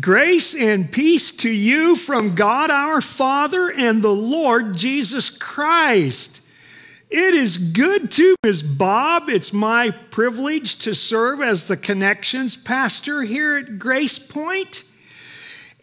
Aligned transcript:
Grace 0.00 0.56
and 0.56 0.90
peace 0.90 1.30
to 1.30 1.50
you 1.50 1.94
from 1.94 2.34
God 2.34 2.68
our 2.68 3.00
Father 3.00 3.70
and 3.70 4.02
the 4.02 4.08
Lord 4.08 4.76
Jesus 4.76 5.30
Christ. 5.30 6.40
It 7.10 7.34
is 7.34 7.58
good 7.58 8.10
to 8.12 8.34
Ms. 8.42 8.64
Bob. 8.64 9.28
It's 9.28 9.52
my 9.52 9.90
privilege 10.10 10.80
to 10.80 10.96
serve 10.96 11.40
as 11.42 11.68
the 11.68 11.76
connections 11.76 12.56
pastor 12.56 13.22
here 13.22 13.56
at 13.56 13.78
Grace 13.78 14.18
Point. 14.18 14.82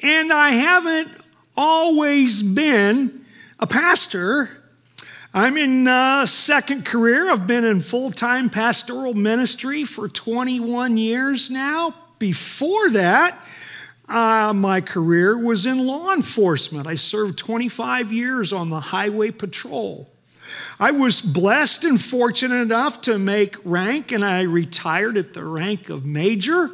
And 0.01 0.33
I 0.33 0.49
haven't 0.49 1.15
always 1.55 2.43
been 2.43 3.23
a 3.59 3.67
pastor. 3.67 4.49
I'm 5.33 5.55
in 5.55 5.87
uh, 5.87 6.25
second 6.25 6.83
career. 6.83 7.31
I've 7.31 7.47
been 7.47 7.63
in 7.63 7.81
full-time 7.81 8.49
pastoral 8.49 9.13
ministry 9.13 9.85
for 9.85 10.09
21 10.09 10.97
years 10.97 11.49
now. 11.49 11.95
Before 12.19 12.89
that, 12.89 13.39
uh, 14.11 14.53
my 14.53 14.81
career 14.81 15.37
was 15.37 15.65
in 15.65 15.85
law 15.85 16.13
enforcement. 16.13 16.87
I 16.87 16.95
served 16.95 17.39
25 17.39 18.11
years 18.11 18.51
on 18.53 18.69
the 18.69 18.79
highway 18.79 19.31
patrol. 19.31 20.09
I 20.79 20.91
was 20.91 21.21
blessed 21.21 21.85
and 21.85 22.01
fortunate 22.01 22.61
enough 22.61 23.01
to 23.01 23.17
make 23.17 23.55
rank, 23.63 24.11
and 24.11 24.25
I 24.25 24.41
retired 24.43 25.17
at 25.17 25.33
the 25.33 25.43
rank 25.43 25.89
of 25.89 26.05
major. 26.05 26.71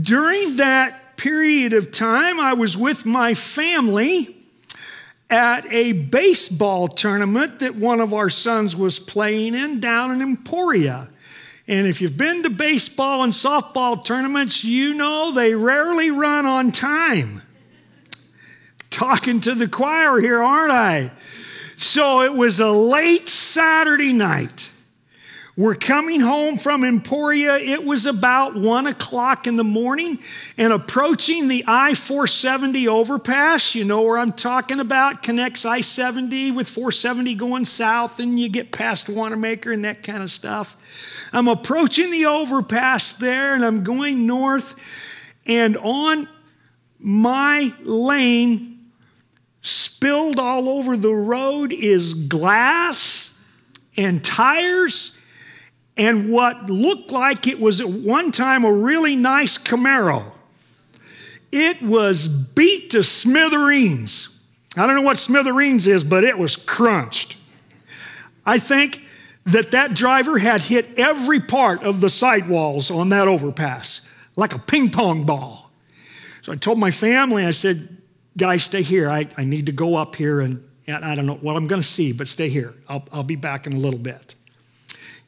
During 0.00 0.56
that 0.56 1.16
period 1.16 1.72
of 1.72 1.92
time, 1.92 2.40
I 2.40 2.54
was 2.54 2.76
with 2.76 3.04
my 3.04 3.34
family 3.34 4.36
at 5.28 5.66
a 5.72 5.92
baseball 5.92 6.88
tournament 6.88 7.60
that 7.60 7.74
one 7.74 8.00
of 8.00 8.12
our 8.12 8.30
sons 8.30 8.76
was 8.76 8.98
playing 8.98 9.54
in 9.54 9.80
down 9.80 10.10
in 10.10 10.22
Emporia. 10.22 11.08
And 11.72 11.86
if 11.86 12.02
you've 12.02 12.18
been 12.18 12.42
to 12.42 12.50
baseball 12.50 13.22
and 13.22 13.32
softball 13.32 14.04
tournaments, 14.04 14.62
you 14.62 14.92
know 14.92 15.32
they 15.32 15.54
rarely 15.54 16.10
run 16.10 16.44
on 16.44 16.70
time. 16.70 17.40
Talking 18.90 19.40
to 19.40 19.54
the 19.54 19.66
choir 19.66 20.20
here, 20.20 20.42
aren't 20.42 20.70
I? 20.70 21.12
So 21.78 22.20
it 22.20 22.34
was 22.34 22.60
a 22.60 22.70
late 22.70 23.26
Saturday 23.30 24.12
night. 24.12 24.68
We're 25.54 25.74
coming 25.74 26.20
home 26.20 26.56
from 26.56 26.82
Emporia. 26.82 27.56
It 27.56 27.84
was 27.84 28.06
about 28.06 28.56
one 28.56 28.86
o'clock 28.86 29.46
in 29.46 29.56
the 29.56 29.64
morning 29.64 30.18
and 30.56 30.72
approaching 30.72 31.46
the 31.46 31.62
I 31.66 31.92
470 31.92 32.88
overpass. 32.88 33.74
You 33.74 33.84
know 33.84 34.00
where 34.00 34.16
I'm 34.16 34.32
talking 34.32 34.80
about? 34.80 35.22
Connects 35.22 35.66
I 35.66 35.82
70 35.82 36.52
with 36.52 36.70
470 36.70 37.34
going 37.34 37.66
south, 37.66 38.18
and 38.18 38.40
you 38.40 38.48
get 38.48 38.72
past 38.72 39.10
Wanamaker 39.10 39.72
and 39.72 39.84
that 39.84 40.02
kind 40.02 40.22
of 40.22 40.30
stuff. 40.30 40.74
I'm 41.34 41.48
approaching 41.48 42.10
the 42.10 42.24
overpass 42.24 43.12
there 43.12 43.54
and 43.54 43.62
I'm 43.62 43.84
going 43.84 44.26
north, 44.26 44.74
and 45.44 45.76
on 45.76 46.28
my 46.98 47.74
lane, 47.82 48.90
spilled 49.60 50.38
all 50.38 50.70
over 50.70 50.96
the 50.96 51.12
road, 51.12 51.74
is 51.74 52.14
glass 52.14 53.38
and 53.98 54.24
tires 54.24 55.18
and 55.96 56.30
what 56.30 56.70
looked 56.70 57.10
like 57.10 57.46
it 57.46 57.60
was 57.60 57.80
at 57.80 57.88
one 57.88 58.32
time 58.32 58.64
a 58.64 58.72
really 58.72 59.16
nice 59.16 59.58
Camaro. 59.58 60.32
It 61.50 61.82
was 61.82 62.28
beat 62.28 62.90
to 62.90 63.04
smithereens. 63.04 64.40
I 64.76 64.86
don't 64.86 64.96
know 64.96 65.02
what 65.02 65.18
smithereens 65.18 65.86
is, 65.86 66.02
but 66.02 66.24
it 66.24 66.38
was 66.38 66.56
crunched. 66.56 67.36
I 68.46 68.58
think 68.58 69.02
that 69.44 69.72
that 69.72 69.94
driver 69.94 70.38
had 70.38 70.62
hit 70.62 70.98
every 70.98 71.40
part 71.40 71.82
of 71.82 72.00
the 72.00 72.08
sidewalls 72.08 72.90
on 72.90 73.10
that 73.10 73.28
overpass 73.28 74.00
like 74.36 74.54
a 74.54 74.58
ping 74.58 74.90
pong 74.90 75.24
ball. 75.24 75.70
So 76.42 76.52
I 76.52 76.56
told 76.56 76.78
my 76.78 76.90
family, 76.90 77.44
I 77.44 77.52
said, 77.52 77.98
guys, 78.36 78.64
stay 78.64 78.82
here. 78.82 79.10
I, 79.10 79.28
I 79.36 79.44
need 79.44 79.66
to 79.66 79.72
go 79.72 79.96
up 79.96 80.16
here 80.16 80.40
and, 80.40 80.66
and 80.86 81.04
I 81.04 81.14
don't 81.14 81.26
know 81.26 81.36
what 81.36 81.56
I'm 81.56 81.66
going 81.66 81.82
to 81.82 81.86
see, 81.86 82.12
but 82.12 82.26
stay 82.28 82.48
here. 82.48 82.74
I'll, 82.88 83.06
I'll 83.12 83.22
be 83.22 83.36
back 83.36 83.66
in 83.66 83.74
a 83.74 83.78
little 83.78 83.98
bit. 83.98 84.34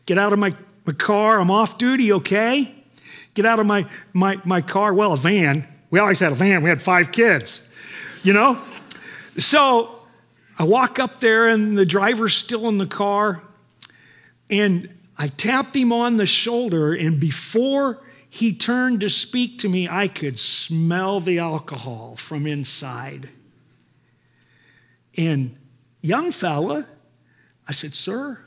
Get 0.07 0.19
out 0.19 0.33
of 0.33 0.39
my, 0.39 0.55
my 0.85 0.93
car. 0.93 1.41
I'm 1.41 1.51
off 1.51 1.79
duty, 1.79 2.13
okay? 2.13 2.75
Get 3.35 3.47
out 3.47 3.59
of 3.59 3.67
my, 3.67 3.87
my, 4.13 4.41
my 4.45 4.61
car. 4.61 4.95
Well, 4.95 5.13
a 5.13 5.17
van. 5.17 5.67
We 5.91 5.99
always 5.99 6.21
had 6.21 6.33
a 6.33 6.35
van. 6.35 6.63
We 6.63 6.69
had 6.69 6.83
five 6.83 7.13
kids, 7.13 7.67
you 8.23 8.33
know? 8.33 8.61
So 9.39 10.01
I 10.59 10.65
walk 10.65 10.99
up 10.99 11.21
there, 11.21 11.49
and 11.49 11.77
the 11.77 11.87
driver's 11.87 12.35
still 12.35 12.69
in 12.69 12.79
the 12.79 12.87
car. 12.87 13.43
And 14.51 14.89
I 15.17 15.29
tapped 15.29 15.75
him 15.75 15.93
on 15.93 16.17
the 16.17 16.27
shoulder, 16.27 16.93
and 16.93 17.19
before 17.19 18.03
he 18.29 18.53
turned 18.53 19.01
to 19.01 19.09
speak 19.09 19.61
to 19.61 19.69
me, 19.69 19.89
I 19.89 20.09
could 20.09 20.39
smell 20.39 21.21
the 21.21 21.39
alcohol 21.39 22.17
from 22.17 22.47
inside. 22.47 23.29
And 25.17 25.57
young 26.01 26.33
fella, 26.33 26.87
I 27.69 27.73
said, 27.73 27.95
Sir, 27.95 28.44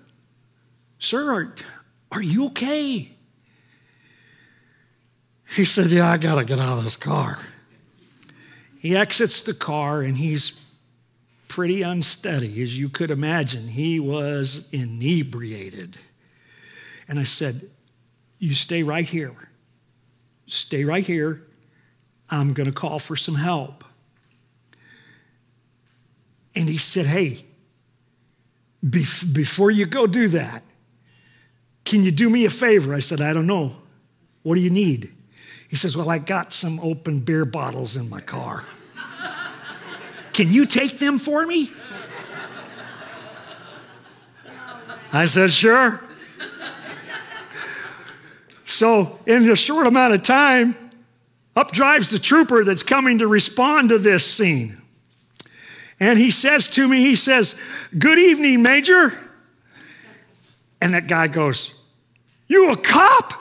Sir, 1.00 1.32
are, 1.32 1.56
are 2.12 2.22
you 2.22 2.48
okay? 2.48 3.12
He 5.56 5.66
said, 5.66 5.88
Yeah, 5.88 6.10
I 6.10 6.18
got 6.18 6.36
to 6.36 6.46
get 6.46 6.60
out 6.60 6.78
of 6.78 6.84
this 6.84 6.96
car. 6.96 7.40
He 8.80 8.96
exits 8.96 9.42
the 9.42 9.54
car 9.54 10.02
and 10.02 10.18
he's 10.18 10.60
pretty 11.48 11.82
unsteady, 11.82 12.62
as 12.62 12.78
you 12.78 12.90
could 12.90 13.12
imagine. 13.12 13.68
He 13.68 14.00
was 14.00 14.68
inebriated. 14.72 15.98
And 17.08 17.20
I 17.20 17.24
said, 17.24 17.70
You 18.40 18.54
stay 18.54 18.84
right 18.84 19.08
here. 19.08 19.36
Stay 20.48 20.84
right 20.84 21.06
here. 21.06 21.44
I'm 22.30 22.54
going 22.54 22.68
to 22.68 22.74
call 22.74 23.00
for 23.00 23.16
some 23.16 23.36
help. 23.36 23.84
And 26.56 26.68
he 26.68 26.78
said, 26.78 27.06
Hey, 27.06 27.46
before 28.90 29.72
you 29.72 29.86
go 29.86 30.08
do 30.08 30.28
that, 30.30 30.64
can 31.88 32.04
you 32.04 32.12
do 32.12 32.30
me 32.30 32.44
a 32.46 32.50
favor? 32.50 32.94
I 32.94 33.00
said, 33.00 33.22
I 33.22 33.32
don't 33.32 33.48
know. 33.48 33.76
What 34.44 34.56
do 34.56 34.62
you 34.62 34.70
need? 34.70 35.14
He 35.70 35.78
says, 35.78 35.96
Well, 35.96 36.10
I 36.10 36.18
got 36.18 36.54
some 36.54 36.80
open 36.82 37.22
beer 37.22 37.46
bottles 37.46 37.96
in 37.96 38.10
my 38.10 38.20
car. 38.20 38.66
Can 40.34 40.52
you 40.52 40.66
take 40.66 41.00
them 41.00 41.18
for 41.18 41.46
me? 41.46 41.72
I 45.14 45.26
said, 45.26 45.52
Sure. 45.52 46.04
So, 48.66 49.18
in 49.26 49.50
a 49.50 49.56
short 49.56 49.88
amount 49.88 50.14
of 50.14 50.24
time, 50.24 50.76
up 51.56 51.72
drives 51.72 52.10
the 52.10 52.20
trooper 52.20 52.66
that's 52.66 52.84
coming 52.84 53.20
to 53.20 53.28
respond 53.28 53.90
to 53.90 53.98
this 53.98 54.30
scene. 54.30 54.82
And 56.02 56.20
he 56.20 56.32
says 56.32 56.68
to 56.70 56.86
me, 56.86 57.00
He 57.00 57.16
says, 57.16 57.56
Good 57.98 58.20
evening, 58.20 58.62
Major. 58.62 59.18
And 60.82 60.94
that 60.94 61.08
guy 61.08 61.28
goes, 61.28 61.74
you 62.48 62.72
a 62.72 62.78
cop? 62.78 63.34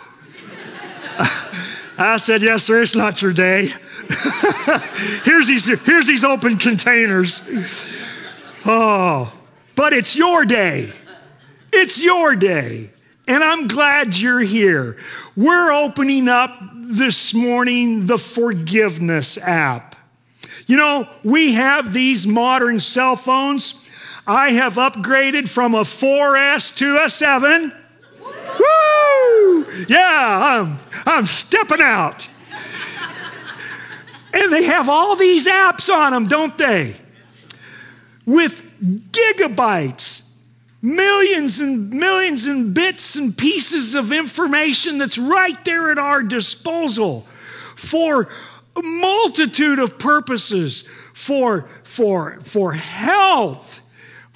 I 1.98 2.18
said, 2.18 2.42
Yes, 2.42 2.64
sir, 2.64 2.82
it's 2.82 2.94
not 2.94 3.22
your 3.22 3.32
day. 3.32 3.66
here's, 5.24 5.46
these, 5.46 5.66
here's 5.66 6.06
these 6.06 6.24
open 6.24 6.56
containers. 6.58 7.42
Oh, 8.64 9.32
but 9.74 9.92
it's 9.92 10.16
your 10.16 10.44
day. 10.44 10.92
It's 11.72 12.02
your 12.02 12.36
day. 12.36 12.90
And 13.28 13.42
I'm 13.42 13.66
glad 13.66 14.16
you're 14.16 14.40
here. 14.40 14.96
We're 15.36 15.72
opening 15.72 16.28
up 16.28 16.58
this 16.74 17.34
morning 17.34 18.06
the 18.06 18.18
forgiveness 18.18 19.38
app. 19.38 19.96
You 20.66 20.76
know, 20.76 21.08
we 21.24 21.54
have 21.54 21.92
these 21.92 22.26
modern 22.26 22.80
cell 22.80 23.16
phones. 23.16 23.74
I 24.26 24.50
have 24.50 24.74
upgraded 24.74 25.48
from 25.48 25.74
a 25.74 25.82
4S 25.82 26.76
to 26.76 27.04
a 27.04 27.10
7. 27.10 27.72
Yeah, 29.88 29.98
I'm, 30.64 30.78
I'm 31.04 31.26
stepping 31.26 31.80
out. 31.80 32.28
and 34.32 34.52
they 34.52 34.64
have 34.64 34.88
all 34.88 35.16
these 35.16 35.46
apps 35.46 35.92
on 35.92 36.12
them, 36.12 36.26
don't 36.26 36.56
they? 36.58 36.96
With 38.24 38.62
gigabytes, 38.82 40.22
millions 40.82 41.60
and 41.60 41.90
millions 41.90 42.46
and 42.46 42.74
bits 42.74 43.16
and 43.16 43.36
pieces 43.36 43.94
of 43.94 44.12
information 44.12 44.98
that's 44.98 45.18
right 45.18 45.64
there 45.64 45.90
at 45.90 45.98
our 45.98 46.22
disposal 46.22 47.26
for 47.76 48.28
a 48.76 48.82
multitude 48.82 49.78
of 49.78 49.98
purposes 49.98 50.84
for, 51.14 51.68
for, 51.84 52.38
for 52.44 52.72
health 52.72 53.80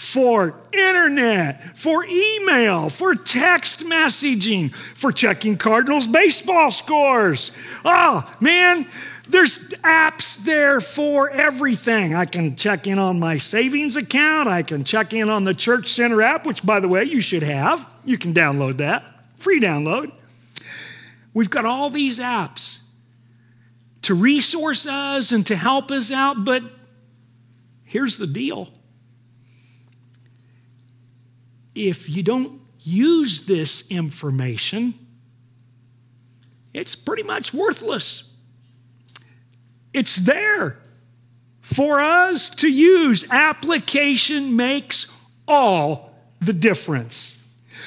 for 0.00 0.54
internet, 0.72 1.76
for 1.76 2.06
email, 2.06 2.88
for 2.88 3.14
text 3.14 3.80
messaging, 3.80 4.74
for 4.96 5.12
checking 5.12 5.58
Cardinals 5.58 6.06
baseball 6.06 6.70
scores. 6.70 7.52
Oh, 7.84 8.26
man, 8.40 8.86
there's 9.28 9.58
apps 9.84 10.38
there 10.38 10.80
for 10.80 11.28
everything. 11.28 12.14
I 12.14 12.24
can 12.24 12.56
check 12.56 12.86
in 12.86 12.98
on 12.98 13.20
my 13.20 13.36
savings 13.36 13.96
account. 13.96 14.48
I 14.48 14.62
can 14.62 14.84
check 14.84 15.12
in 15.12 15.28
on 15.28 15.44
the 15.44 15.52
Church 15.52 15.92
Center 15.92 16.22
app, 16.22 16.46
which, 16.46 16.64
by 16.64 16.80
the 16.80 16.88
way, 16.88 17.04
you 17.04 17.20
should 17.20 17.42
have. 17.42 17.86
You 18.06 18.16
can 18.16 18.32
download 18.32 18.78
that, 18.78 19.04
free 19.36 19.60
download. 19.60 20.12
We've 21.34 21.50
got 21.50 21.66
all 21.66 21.90
these 21.90 22.20
apps 22.20 22.78
to 24.00 24.14
resource 24.14 24.86
us 24.86 25.30
and 25.32 25.46
to 25.48 25.56
help 25.56 25.90
us 25.90 26.10
out, 26.10 26.42
but 26.42 26.62
here's 27.84 28.16
the 28.16 28.26
deal. 28.26 28.72
If 31.74 32.08
you 32.08 32.22
don't 32.22 32.60
use 32.80 33.42
this 33.42 33.88
information, 33.90 34.94
it's 36.72 36.94
pretty 36.94 37.22
much 37.22 37.52
worthless. 37.52 38.24
It's 39.92 40.16
there 40.16 40.78
for 41.60 42.00
us 42.00 42.50
to 42.50 42.68
use. 42.68 43.24
Application 43.30 44.56
makes 44.56 45.06
all 45.46 46.14
the 46.40 46.52
difference. 46.52 47.38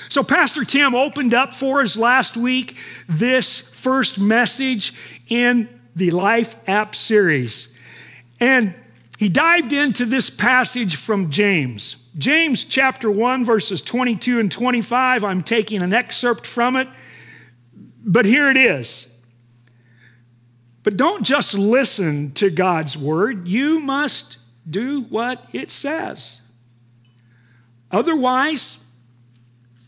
So, 0.09 0.23
Pastor 0.23 0.63
Tim 0.65 0.95
opened 0.95 1.33
up 1.33 1.53
for 1.53 1.81
us 1.81 1.95
last 1.95 2.35
week 2.35 2.77
this 3.07 3.59
first 3.59 4.19
message 4.19 5.21
in 5.27 5.79
the 5.95 6.11
Life 6.11 6.55
app 6.67 6.95
series. 6.95 7.73
And 8.39 8.73
he 9.23 9.29
dived 9.29 9.71
into 9.71 10.05
this 10.05 10.29
passage 10.29 10.97
from 10.97 11.31
James. 11.31 11.95
James 12.17 12.65
chapter 12.65 13.09
1, 13.09 13.45
verses 13.45 13.81
22 13.81 14.37
and 14.37 14.51
25. 14.51 15.23
I'm 15.23 15.41
taking 15.41 15.81
an 15.81 15.93
excerpt 15.93 16.45
from 16.45 16.75
it, 16.75 16.89
but 18.03 18.25
here 18.25 18.49
it 18.49 18.57
is. 18.57 19.07
But 20.83 20.97
don't 20.97 21.23
just 21.23 21.53
listen 21.53 22.33
to 22.33 22.49
God's 22.49 22.97
word, 22.97 23.47
you 23.47 23.79
must 23.79 24.39
do 24.69 25.03
what 25.03 25.47
it 25.53 25.71
says. 25.71 26.41
Otherwise, 27.91 28.83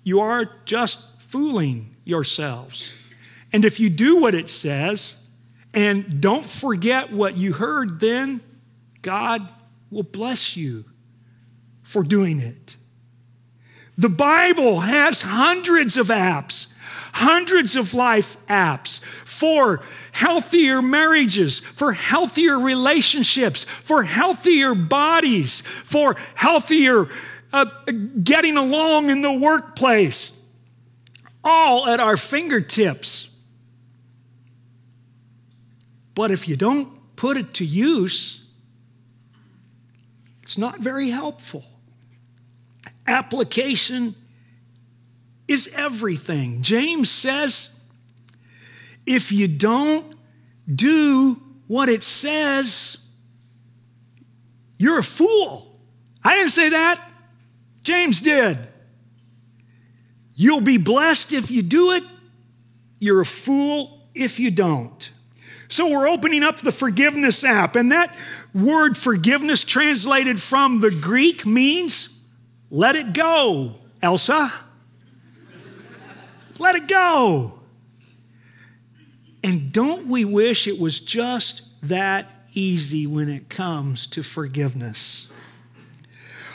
you 0.05 0.21
are 0.21 0.49
just 0.63 1.01
fooling 1.27 1.93
yourselves. 2.05 2.93
And 3.51 3.65
if 3.65 3.81
you 3.81 3.89
do 3.89 4.15
what 4.15 4.33
it 4.33 4.49
says 4.49 5.17
and 5.73 6.21
don't 6.21 6.45
forget 6.45 7.11
what 7.11 7.35
you 7.35 7.51
heard, 7.51 7.99
then 7.99 8.39
God 9.05 9.47
will 9.91 10.01
bless 10.01 10.57
you 10.57 10.83
for 11.83 12.01
doing 12.01 12.39
it. 12.39 12.75
The 13.99 14.09
Bible 14.09 14.79
has 14.79 15.21
hundreds 15.21 15.95
of 15.95 16.07
apps 16.07 16.67
hundreds 17.15 17.77
of 17.77 17.93
life 17.93 18.35
apps 18.49 18.99
for 18.99 19.81
healthier 20.11 20.81
marriages, 20.81 21.59
for 21.59 21.93
healthier 21.93 22.59
relationships, 22.59 23.63
for 23.63 24.03
healthier 24.03 24.75
bodies, 24.75 25.61
for 25.61 26.17
healthier 26.33 27.07
uh, 27.53 27.65
getting 28.21 28.57
along 28.57 29.09
in 29.09 29.21
the 29.21 29.31
workplace, 29.31 30.37
all 31.41 31.87
at 31.87 32.01
our 32.01 32.17
fingertips. 32.17 33.29
But 36.15 36.31
if 36.31 36.49
you 36.49 36.57
don't 36.57 37.15
put 37.15 37.37
it 37.37 37.53
to 37.55 37.65
use, 37.65 38.44
it's 40.45 40.59
not 40.59 40.80
very 40.80 41.09
helpful. 41.09 41.63
Application 43.07 44.15
is 45.47 45.71
everything. 45.74 46.62
James 46.62 47.09
says 47.09 47.80
if 49.07 49.31
you 49.31 49.47
don't 49.47 50.15
do 50.74 51.42
what 51.65 51.89
it 51.89 52.03
says, 52.03 52.97
you're 54.77 55.00
a 55.00 55.03
fool. 55.03 55.80
I 56.24 56.36
didn't 56.36 56.51
say 56.51 56.69
that. 56.69 57.12
James 57.81 58.21
did. 58.21 58.59
You'll 60.36 60.62
be 60.62 60.77
blessed 60.77 61.33
if 61.33 61.50
you 61.50 61.63
do 61.63 61.94
it. 61.94 62.03
You're 63.00 63.21
a 63.21 63.25
fool 63.25 64.07
if 64.13 64.39
you 64.39 64.51
don't. 64.51 65.09
So 65.75 65.89
we're 65.89 66.07
opening 66.07 66.42
up 66.42 66.62
the 66.62 66.72
forgiveness 66.72 67.44
app, 67.44 67.75
and 67.75 67.92
that 67.92 68.16
word 68.54 68.98
forgiveness 68.98 69.66
translated 69.66 70.42
from 70.42 70.80
the 70.80 70.89
Greek 70.89 71.45
means 71.45 72.18
let 72.72 72.95
it 72.95 73.12
go, 73.12 73.75
Elsa. 74.01 74.54
Let 76.60 76.75
it 76.75 76.88
go. 76.88 77.60
And 79.44 79.74
don't 79.74 80.07
we 80.07 80.24
wish 80.24 80.66
it 80.66 80.80
was 80.80 81.01
just 81.01 81.63
that 81.83 82.31
easy 82.54 83.06
when 83.06 83.27
it 83.27 83.50
comes 83.50 84.07
to 84.07 84.24
forgiveness? 84.24 85.27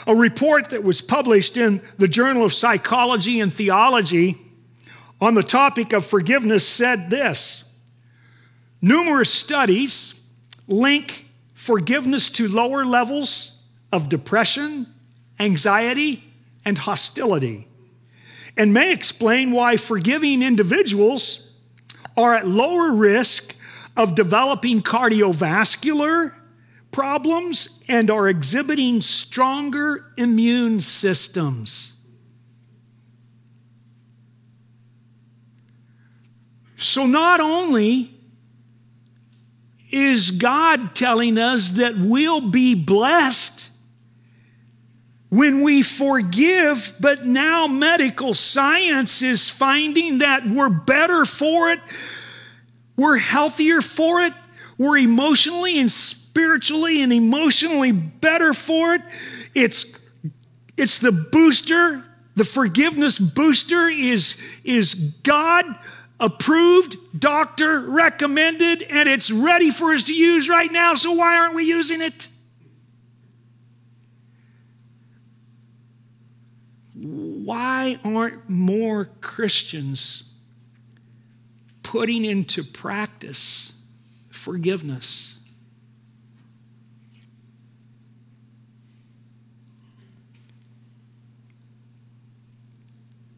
A 0.07 0.15
report 0.15 0.71
that 0.71 0.83
was 0.83 0.99
published 0.99 1.57
in 1.57 1.83
the 1.99 2.07
Journal 2.07 2.43
of 2.43 2.53
Psychology 2.53 3.39
and 3.39 3.53
Theology 3.53 4.41
on 5.21 5.35
the 5.35 5.43
topic 5.43 5.93
of 5.93 6.07
forgiveness 6.07 6.67
said 6.67 7.11
this 7.11 7.65
Numerous 8.81 9.33
studies 9.33 10.19
link 10.67 11.25
forgiveness 11.53 12.29
to 12.31 12.47
lower 12.47 12.85
levels 12.85 13.59
of 13.91 14.09
depression, 14.09 14.87
anxiety, 15.39 16.23
and 16.65 16.77
hostility 16.77 17.67
and 18.57 18.73
may 18.73 18.93
explain 18.93 19.51
why 19.51 19.77
forgiving 19.77 20.41
individuals 20.41 21.49
are 22.17 22.35
at 22.35 22.47
lower 22.47 22.95
risk 22.95 23.55
of 23.95 24.15
developing 24.15 24.81
cardiovascular 24.81 26.33
problems 26.91 27.79
and 27.87 28.09
are 28.11 28.27
exhibiting 28.27 29.01
stronger 29.01 30.05
immune 30.17 30.81
systems. 30.81 31.93
So, 36.77 37.05
not 37.05 37.39
only 37.39 38.11
is 39.91 40.31
God 40.31 40.95
telling 40.95 41.37
us 41.37 41.71
that 41.71 41.97
we'll 41.97 42.49
be 42.49 42.75
blessed 42.75 43.69
when 45.29 45.61
we 45.61 45.81
forgive, 45.81 46.93
but 46.99 47.25
now 47.25 47.65
medical 47.65 48.33
science 48.33 49.21
is 49.21 49.49
finding 49.49 50.17
that 50.17 50.45
we're 50.45 50.69
better 50.69 51.23
for 51.23 51.71
it, 51.71 51.79
we're 52.97 53.17
healthier 53.17 53.81
for 53.81 54.21
it, 54.21 54.33
we're 54.77 54.97
emotionally 54.97 55.79
and 55.79 55.89
spiritually 55.89 57.01
and 57.01 57.13
emotionally 57.13 57.93
better 57.93 58.53
for 58.53 58.95
it. 58.95 59.01
It's, 59.55 59.97
it's 60.75 60.99
the 60.99 61.13
booster, 61.13 62.03
the 62.35 62.43
forgiveness 62.43 63.17
booster 63.17 63.87
is, 63.87 64.37
is 64.65 64.93
God 65.23 65.65
approved, 66.21 66.95
doctor 67.19 67.81
recommended, 67.81 68.83
and 68.83 69.09
it's 69.09 69.29
ready 69.29 69.71
for 69.71 69.93
us 69.93 70.03
to 70.03 70.13
use 70.13 70.47
right 70.47 70.71
now. 70.71 70.93
So 70.93 71.11
why 71.11 71.37
aren't 71.37 71.55
we 71.55 71.65
using 71.65 72.01
it? 72.01 72.29
why 77.43 77.99
aren't 78.03 78.47
more 78.47 79.05
Christians 79.21 80.23
putting 81.81 82.23
into 82.23 82.63
practice 82.63 83.73
forgiveness? 84.29 85.35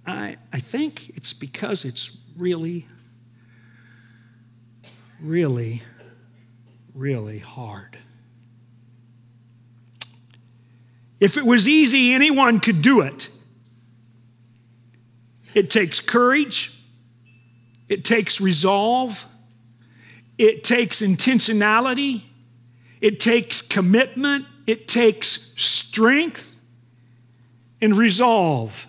I, 0.05 0.35
I 0.51 0.59
think 0.59 1.09
it's 1.15 1.31
because 1.31 1.85
it's 1.85 2.11
really, 2.37 2.87
really, 5.21 5.81
really 6.93 7.39
hard. 7.39 7.97
If 11.19 11.37
it 11.37 11.45
was 11.45 11.67
easy, 11.67 12.13
anyone 12.13 12.59
could 12.59 12.81
do 12.81 13.01
it. 13.01 13.29
It 15.53 15.69
takes 15.69 15.99
courage, 15.99 16.73
it 17.87 18.03
takes 18.03 18.41
resolve, 18.41 19.25
it 20.37 20.63
takes 20.63 21.01
intentionality, 21.01 22.23
it 22.99 23.19
takes 23.19 23.61
commitment, 23.61 24.45
it 24.65 24.87
takes 24.87 25.53
strength 25.55 26.57
and 27.81 27.95
resolve. 27.95 28.87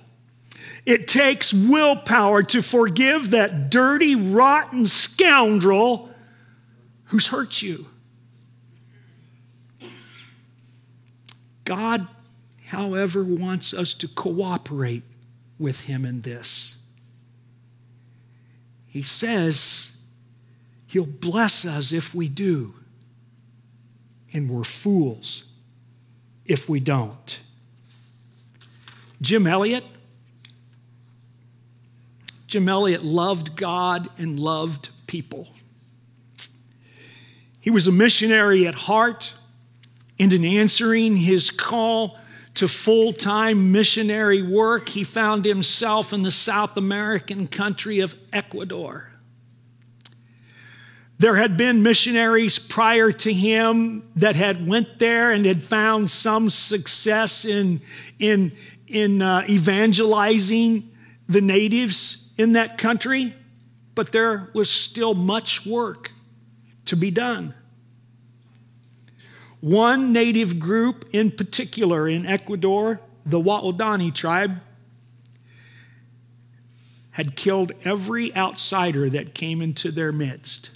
It 0.86 1.08
takes 1.08 1.54
willpower 1.54 2.42
to 2.44 2.62
forgive 2.62 3.30
that 3.30 3.70
dirty, 3.70 4.14
rotten 4.14 4.86
scoundrel 4.86 6.10
who's 7.04 7.28
hurt 7.28 7.62
you. 7.62 7.86
God, 11.64 12.06
however, 12.66 13.24
wants 13.24 13.72
us 13.72 13.94
to 13.94 14.08
cooperate 14.08 15.02
with 15.58 15.80
him 15.82 16.04
in 16.04 16.20
this. 16.20 16.74
He 18.86 19.02
says 19.02 19.96
he'll 20.86 21.06
bless 21.06 21.64
us 21.64 21.92
if 21.92 22.14
we 22.14 22.28
do, 22.28 22.74
and 24.34 24.50
we're 24.50 24.64
fools 24.64 25.44
if 26.44 26.68
we 26.68 26.78
don't. 26.78 27.38
Jim 29.22 29.46
Elliot. 29.46 29.84
Jim 32.54 32.68
Elliot 32.68 33.02
loved 33.02 33.56
God 33.56 34.08
and 34.16 34.38
loved 34.38 34.90
people. 35.08 35.48
He 37.60 37.68
was 37.68 37.88
a 37.88 37.90
missionary 37.90 38.68
at 38.68 38.76
heart, 38.76 39.34
and 40.20 40.32
in 40.32 40.44
answering 40.44 41.16
his 41.16 41.50
call 41.50 42.16
to 42.54 42.68
full 42.68 43.12
time 43.12 43.72
missionary 43.72 44.40
work, 44.40 44.88
he 44.88 45.02
found 45.02 45.44
himself 45.44 46.12
in 46.12 46.22
the 46.22 46.30
South 46.30 46.76
American 46.76 47.48
country 47.48 47.98
of 47.98 48.14
Ecuador. 48.32 49.10
There 51.18 51.34
had 51.34 51.56
been 51.56 51.82
missionaries 51.82 52.60
prior 52.60 53.10
to 53.10 53.32
him 53.32 54.04
that 54.14 54.36
had 54.36 54.64
went 54.64 55.00
there 55.00 55.32
and 55.32 55.44
had 55.44 55.64
found 55.64 56.08
some 56.08 56.50
success 56.50 57.44
in, 57.44 57.82
in, 58.20 58.52
in 58.86 59.22
uh, 59.22 59.44
evangelizing 59.48 60.92
the 61.28 61.40
natives 61.40 62.23
in 62.36 62.54
that 62.54 62.78
country, 62.78 63.34
but 63.94 64.12
there 64.12 64.50
was 64.54 64.70
still 64.70 65.14
much 65.14 65.64
work 65.64 66.10
to 66.86 66.96
be 66.96 67.10
done. 67.10 67.54
One 69.60 70.12
native 70.12 70.58
group 70.58 71.06
in 71.12 71.30
particular 71.30 72.06
in 72.08 72.26
Ecuador, 72.26 73.00
the 73.24 73.40
Waodani 73.40 74.14
tribe, 74.14 74.60
had 77.12 77.36
killed 77.36 77.72
every 77.84 78.34
outsider 78.34 79.08
that 79.08 79.34
came 79.34 79.62
into 79.62 79.90
their 79.90 80.12
midst. 80.12 80.70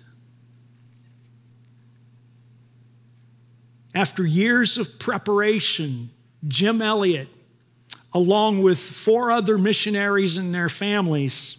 After 3.95 4.25
years 4.25 4.79
of 4.79 4.99
preparation, 4.99 6.11
Jim 6.47 6.81
Elliot, 6.81 7.29
along 8.19 8.61
with 8.61 8.81
four 8.81 9.31
other 9.31 9.57
missionaries 9.57 10.39
and 10.39 10.53
their 10.53 10.69
families, 10.69 11.57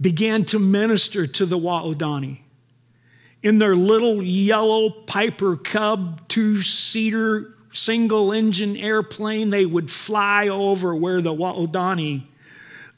began 0.00 0.44
to 0.44 0.58
minister 0.58 1.28
to 1.28 1.46
the 1.46 1.56
Waodani 1.56 2.40
in 3.40 3.60
their 3.60 3.76
little 3.76 4.20
yellow 4.20 4.90
Piper 4.90 5.56
Cub 5.56 6.26
two 6.26 6.62
seater 6.62 7.54
single 7.72 8.32
engine 8.32 8.76
airplane. 8.76 9.50
They 9.50 9.64
would 9.64 9.92
fly 9.92 10.48
over 10.48 10.92
where 10.92 11.20
the 11.20 11.32
Waodani 11.32 12.24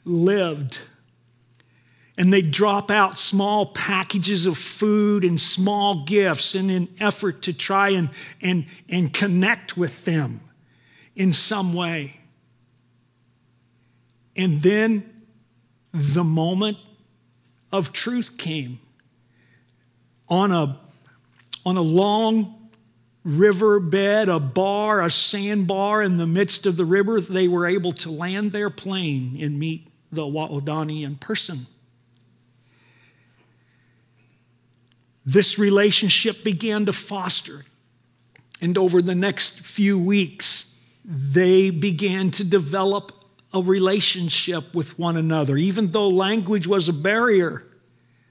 lived. 0.03 0.79
And 2.17 2.33
they'd 2.33 2.49
drop 2.49 2.89
out 2.89 3.19
small 3.19 3.67
packages 3.67 4.47
of 4.47 4.57
food 4.57 5.23
and 5.23 5.39
small 5.39 6.05
gifts 6.05 6.55
in 6.55 6.71
an 6.71 6.87
effort 6.99 7.43
to 7.43 7.53
try 7.53 7.89
and, 7.89 8.09
and, 8.41 8.65
and 8.89 9.13
connect 9.13 9.77
with 9.77 10.05
them 10.05 10.39
in 11.21 11.33
some 11.33 11.75
way. 11.75 12.19
And 14.35 14.59
then 14.63 15.23
the 15.93 16.23
moment 16.23 16.77
of 17.71 17.93
truth 17.93 18.39
came 18.39 18.79
on 20.27 20.51
a, 20.51 20.79
on 21.63 21.77
a 21.77 21.81
long 21.81 22.71
riverbed, 23.23 24.29
a 24.29 24.39
bar, 24.39 25.01
a 25.01 25.11
sandbar 25.11 26.01
in 26.01 26.17
the 26.17 26.25
midst 26.25 26.65
of 26.65 26.75
the 26.75 26.85
river, 26.85 27.21
they 27.21 27.47
were 27.47 27.67
able 27.67 27.91
to 27.91 28.09
land 28.09 28.51
their 28.51 28.71
plane 28.71 29.37
and 29.39 29.59
meet 29.59 29.87
the 30.11 30.23
Waodani 30.23 31.03
in 31.03 31.17
person. 31.17 31.67
This 35.23 35.59
relationship 35.59 36.43
began 36.43 36.87
to 36.87 36.93
foster. 36.93 37.63
And 38.59 38.75
over 38.75 39.03
the 39.03 39.13
next 39.13 39.59
few 39.59 39.99
weeks, 39.99 40.70
they 41.03 41.69
began 41.69 42.31
to 42.31 42.43
develop 42.43 43.11
a 43.53 43.61
relationship 43.61 44.73
with 44.73 44.97
one 44.97 45.17
another. 45.17 45.57
Even 45.57 45.91
though 45.91 46.09
language 46.09 46.67
was 46.67 46.87
a 46.87 46.93
barrier, 46.93 47.63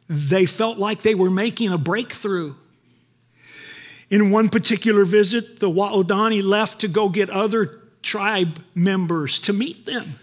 they 0.09 0.47
felt 0.47 0.79
like 0.79 1.03
they 1.03 1.15
were 1.15 1.31
making 1.31 1.73
a 1.73 1.79
breakthrough. 1.79 2.55
In 4.09 4.31
one 4.31 4.49
particular 4.49 5.05
visit, 5.05 5.61
the 5.61 5.71
Waodani 5.71 6.43
left 6.43 6.81
to 6.81 6.89
go 6.89 7.09
get 7.09 7.31
other 7.31 7.81
tribe 8.03 8.63
members 8.75 9.39
to 9.41 9.53
meet 9.53 9.87
them. 9.87 10.19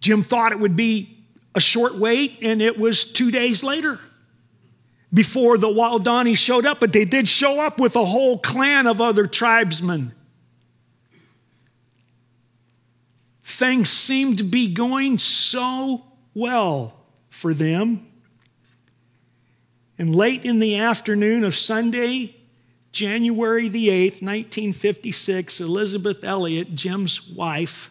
Jim 0.00 0.22
thought 0.22 0.52
it 0.52 0.60
would 0.60 0.76
be 0.76 1.24
a 1.54 1.60
short 1.60 1.94
wait, 1.94 2.42
and 2.42 2.60
it 2.60 2.78
was 2.78 3.04
two 3.04 3.30
days 3.30 3.62
later 3.62 3.98
before 5.14 5.56
the 5.56 5.68
Waodani 5.68 6.36
showed 6.36 6.66
up, 6.66 6.80
but 6.80 6.92
they 6.92 7.04
did 7.04 7.28
show 7.28 7.60
up 7.60 7.78
with 7.78 7.94
a 7.94 8.04
whole 8.04 8.38
clan 8.38 8.88
of 8.88 9.00
other 9.00 9.28
tribesmen. 9.28 10.12
Things 13.44 13.88
seemed 13.88 14.38
to 14.38 14.44
be 14.44 14.74
going 14.74 15.20
so 15.20 16.04
well 16.34 16.94
for 17.30 17.54
them. 17.54 18.08
And 19.96 20.12
late 20.12 20.44
in 20.44 20.58
the 20.58 20.78
afternoon 20.78 21.44
of 21.44 21.54
Sunday, 21.54 22.34
January 22.90 23.68
the 23.68 23.88
8th, 23.88 24.22
1956, 24.22 25.60
Elizabeth 25.60 26.24
Elliot, 26.24 26.74
Jim's 26.74 27.28
wife, 27.28 27.90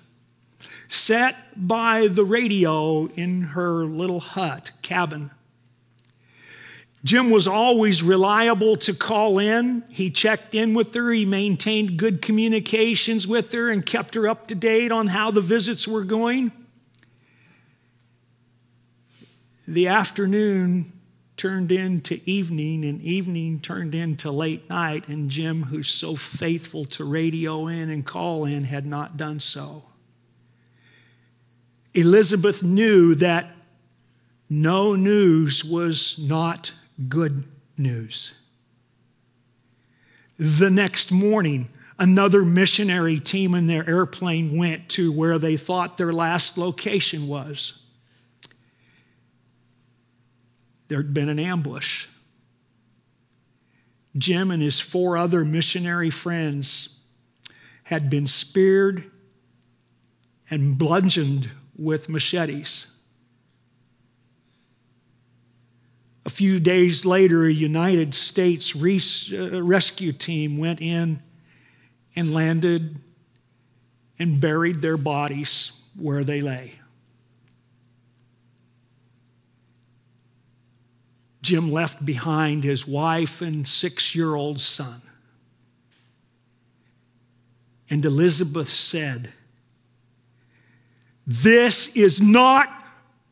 sat 0.89 1.37
by 1.55 2.07
the 2.07 2.25
radio 2.25 3.07
in 3.15 3.41
her 3.41 3.85
little 3.85 4.19
hut 4.19 4.71
cabin. 4.81 5.31
Jim 7.03 7.29
was 7.29 7.47
always 7.47 8.01
reliable 8.01 8.77
to 8.77 8.93
call 8.93 9.39
in. 9.39 9.83
He 9.89 10.09
checked 10.09 10.55
in 10.55 10.73
with 10.73 10.93
her. 10.93 11.11
He 11.11 11.25
maintained 11.25 11.97
good 11.97 12.21
communications 12.21 13.27
with 13.27 13.51
her 13.51 13.69
and 13.69 13.85
kept 13.85 14.15
her 14.15 14.27
up 14.27 14.47
to 14.47 14.55
date 14.55 14.91
on 14.91 15.07
how 15.07 15.31
the 15.31 15.41
visits 15.41 15.87
were 15.87 16.05
going. 16.05 16.51
the 19.67 19.87
afternoon 19.87 20.91
turned 21.37 21.71
into 21.71 22.19
evening, 22.25 22.85
and 22.85 23.01
evening 23.01 23.59
turned 23.59 23.95
into 23.95 24.31
late 24.31 24.69
night, 24.69 25.07
and 25.07 25.29
Jim, 25.29 25.63
who's 25.63 25.89
so 25.89 26.15
faithful 26.15 26.85
to 26.85 27.03
radio 27.03 27.67
in 27.67 27.89
and 27.89 28.05
call 28.05 28.45
in, 28.45 28.63
had 28.63 28.85
not 28.85 29.17
done 29.17 29.39
so. 29.39 29.83
Elizabeth 31.93 32.61
knew 32.61 33.15
that 33.15 33.55
no 34.49 34.95
news 34.95 35.63
was 35.63 36.19
not 36.19 36.71
good 37.09 37.43
news. 37.77 38.33
The 40.37 40.69
next 40.69 41.11
morning, 41.11 41.69
another 41.99 42.43
missionary 42.43 43.19
team 43.19 43.53
in 43.53 43.67
their 43.67 43.87
airplane 43.87 44.57
went 44.57 44.89
to 44.89 45.11
where 45.11 45.39
they 45.39 45.57
thought 45.57 45.97
their 45.97 46.13
last 46.13 46.57
location 46.57 47.27
was. 47.27 47.73
there'd 50.93 51.11
been 51.11 51.29
an 51.29 51.39
ambush. 51.39 52.05
Jim 54.15 54.51
and 54.51 54.61
his 54.61 54.79
four 54.79 55.17
other 55.17 55.43
missionary 55.43 56.11
friends 56.11 56.99
had 57.81 58.11
been 58.11 58.27
speared 58.27 59.09
and 60.51 60.77
bludgeoned 60.77 61.49
with 61.75 62.09
machetes. 62.09 62.91
A 66.25 66.29
few 66.29 66.59
days 66.59 67.03
later, 67.03 67.43
a 67.43 67.51
United 67.51 68.13
States 68.13 68.75
res- 68.75 69.31
uh, 69.33 69.61
rescue 69.61 70.13
team 70.13 70.57
went 70.57 70.81
in 70.81 71.21
and 72.15 72.33
landed 72.33 72.95
and 74.19 74.39
buried 74.39 74.81
their 74.81 74.97
bodies 74.97 75.73
where 75.95 76.23
they 76.23 76.41
lay. 76.41 76.73
Jim 81.41 81.69
left 81.69 82.05
behind 82.05 82.63
his 82.63 82.87
wife 82.87 83.41
and 83.41 83.67
six 83.67 84.15
year 84.15 84.33
old 84.33 84.61
son. 84.61 85.01
And 87.89 88.03
Elizabeth 88.05 88.69
said, 88.69 89.33
This 91.27 91.95
is 91.97 92.21
not 92.21 92.69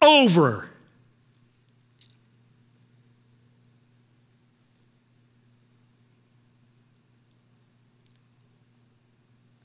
over. 0.01 0.71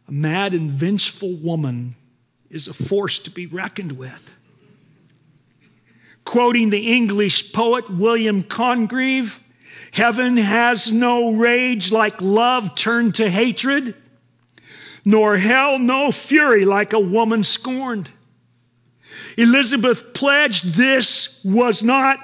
A 0.09 0.13
mad 0.13 0.55
and 0.55 0.71
vengeful 0.71 1.35
woman 1.35 1.97
is 2.51 2.69
a 2.69 2.75
force 2.75 3.19
to 3.21 3.31
be 3.31 3.47
reckoned 3.47 3.93
with 3.93 4.33
quoting 6.25 6.71
the 6.71 6.93
English 6.93 7.53
poet 7.53 7.89
William 7.89 8.43
Congreve 8.43 9.39
Heaven 9.93 10.37
has 10.37 10.93
no 10.93 11.33
rage 11.35 11.91
like 11.91 12.21
love 12.21 12.75
turned 12.75 13.15
to 13.17 13.31
hatred, 13.31 13.95
nor 15.05 15.37
hell 15.37 15.79
no 15.79 16.13
fury 16.13 16.65
like 16.65 16.93
a 16.93 17.01
woman 17.01 17.45
scorned. 17.45 18.11
Elizabeth 19.39 20.13
pledged 20.13 20.75
this 20.75 21.41
was 21.45 21.83
not 21.83 22.19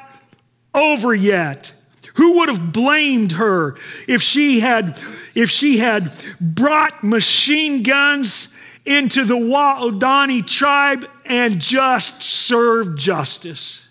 over 0.75 1.15
yet. 1.15 1.73
Who 2.15 2.39
would 2.39 2.49
have 2.49 2.73
blamed 2.73 3.33
her 3.33 3.77
if 4.07 4.23
she 4.23 4.61
had, 4.61 5.01
if 5.35 5.51
she 5.51 5.79
had 5.79 6.13
brought 6.41 7.03
machine 7.03 7.83
guns 7.83 8.55
into 8.85 9.25
the 9.25 9.37
Waodani 9.37 10.47
tribe 10.47 11.07
and 11.25 11.61
just 11.61 12.23
served 12.23 12.99
justice? 12.99 13.85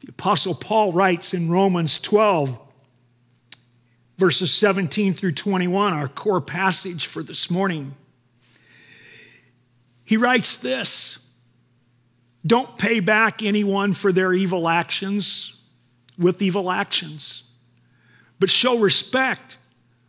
The 0.00 0.10
Apostle 0.10 0.54
Paul 0.54 0.92
writes 0.92 1.34
in 1.34 1.50
Romans 1.50 1.98
12, 1.98 2.58
verses 4.18 4.52
17 4.52 5.14
through 5.14 5.32
21, 5.32 5.92
our 5.92 6.08
core 6.08 6.40
passage 6.40 7.06
for 7.06 7.22
this 7.22 7.50
morning. 7.50 7.94
He 10.04 10.16
writes 10.16 10.56
this 10.56 11.23
Don't 12.46 12.76
pay 12.76 13.00
back 13.00 13.42
anyone 13.42 13.94
for 13.94 14.12
their 14.12 14.32
evil 14.32 14.68
actions 14.68 15.60
with 16.18 16.42
evil 16.42 16.70
actions, 16.70 17.42
but 18.38 18.50
show 18.50 18.78
respect 18.78 19.56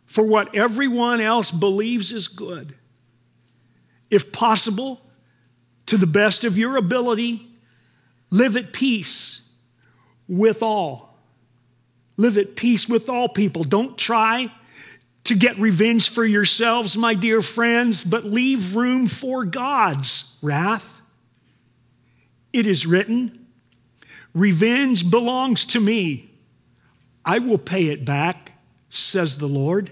for 0.06 0.26
what 0.26 0.54
everyone 0.54 1.20
else 1.20 1.50
believes 1.50 2.12
is 2.12 2.28
good. 2.28 2.74
If 4.10 4.32
possible, 4.32 5.00
to 5.86 5.96
the 5.96 6.06
best 6.06 6.44
of 6.44 6.58
your 6.58 6.76
ability, 6.76 7.48
live 8.30 8.56
at 8.56 8.72
peace 8.72 9.42
with 10.28 10.62
all. 10.62 11.16
Live 12.16 12.38
at 12.38 12.56
peace 12.56 12.88
with 12.88 13.08
all 13.08 13.28
people. 13.28 13.64
Don't 13.64 13.96
try 13.96 14.52
to 15.24 15.34
get 15.34 15.58
revenge 15.58 16.10
for 16.10 16.24
yourselves, 16.24 16.96
my 16.96 17.14
dear 17.14 17.42
friends, 17.42 18.04
but 18.04 18.24
leave 18.24 18.76
room 18.76 19.08
for 19.08 19.44
God's 19.44 20.32
wrath. 20.42 20.95
It 22.56 22.66
is 22.66 22.86
written, 22.86 23.46
Revenge 24.32 25.10
belongs 25.10 25.66
to 25.66 25.80
me. 25.80 26.30
I 27.22 27.38
will 27.38 27.58
pay 27.58 27.88
it 27.88 28.06
back, 28.06 28.52
says 28.88 29.36
the 29.36 29.46
Lord. 29.46 29.90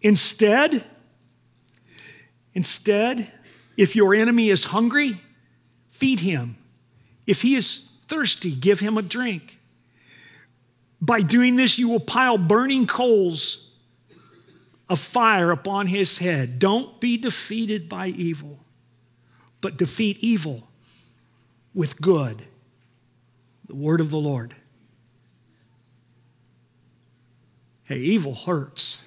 Instead, 0.00 0.82
instead, 2.54 3.30
if 3.76 3.94
your 3.94 4.14
enemy 4.14 4.48
is 4.48 4.64
hungry, 4.64 5.20
feed 5.90 6.20
him. 6.20 6.56
If 7.26 7.42
he 7.42 7.56
is 7.56 7.90
thirsty, 8.08 8.54
give 8.54 8.80
him 8.80 8.96
a 8.96 9.02
drink. 9.02 9.58
By 10.98 11.20
doing 11.20 11.56
this, 11.56 11.78
you 11.78 11.90
will 11.90 12.00
pile 12.00 12.38
burning 12.38 12.86
coals 12.86 13.70
of 14.88 14.98
fire 14.98 15.50
upon 15.50 15.88
his 15.88 16.16
head. 16.16 16.58
Don't 16.58 16.98
be 17.02 17.18
defeated 17.18 17.86
by 17.86 18.06
evil, 18.06 18.60
but 19.60 19.76
defeat 19.76 20.16
evil 20.20 20.66
with 21.74 22.00
good. 22.00 22.42
The 23.66 23.74
word 23.74 24.00
of 24.00 24.10
the 24.10 24.18
Lord. 24.18 24.54
Hey, 27.84 27.98
evil 27.98 28.34
hurts. 28.34 28.98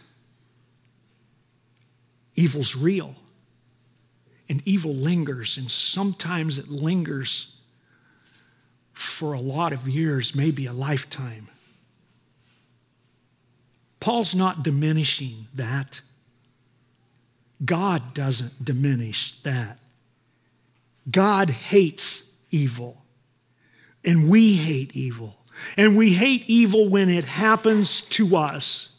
Evil's 2.36 2.76
real. 2.76 3.16
And 4.50 4.62
evil 4.66 4.94
lingers, 4.94 5.58
and 5.58 5.70
sometimes 5.70 6.58
it 6.58 6.70
lingers 6.70 7.58
for 8.94 9.34
a 9.34 9.40
lot 9.40 9.74
of 9.74 9.88
years, 9.88 10.34
maybe 10.34 10.66
a 10.66 10.74
lifetime. 10.74 11.50
Paul's 14.00 14.34
not 14.34 14.64
diminishing 14.64 15.48
that. 15.56 16.02
God 17.66 18.14
doesn't 18.14 18.64
diminish 18.64 19.40
that. 19.42 19.80
God 21.12 21.50
hates 21.50 22.32
evil, 22.52 23.04
and 24.04 24.30
we 24.30 24.56
hate 24.56 24.96
evil. 24.96 25.36
And 25.76 25.98
we 25.98 26.14
hate 26.14 26.44
evil 26.48 26.88
when 26.88 27.10
it 27.10 27.26
happens 27.26 28.02
to 28.02 28.36
us. 28.36 28.90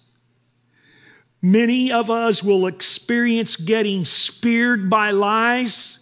Many 1.41 1.93
of 1.93 2.11
us 2.11 2.43
will 2.43 2.67
experience 2.67 3.55
getting 3.55 4.05
speared 4.05 4.91
by 4.91 5.13
lies, 5.13 6.01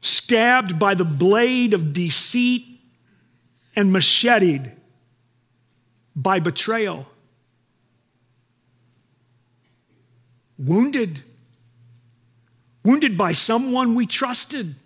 stabbed 0.00 0.78
by 0.78 0.94
the 0.94 1.04
blade 1.04 1.74
of 1.74 1.92
deceit, 1.92 2.64
and 3.74 3.92
macheted 3.92 4.72
by 6.14 6.38
betrayal. 6.38 7.06
Wounded. 10.56 11.24
Wounded 12.84 13.18
by 13.18 13.32
someone 13.32 13.96
we 13.96 14.06
trusted. 14.06 14.76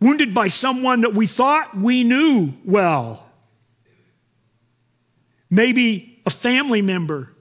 Wounded 0.00 0.32
by 0.34 0.48
someone 0.48 1.02
that 1.02 1.14
we 1.14 1.26
thought 1.26 1.76
we 1.76 2.04
knew 2.04 2.54
well. 2.64 3.26
Maybe 5.50 6.22
a 6.24 6.30
family 6.30 6.80
member 6.80 7.34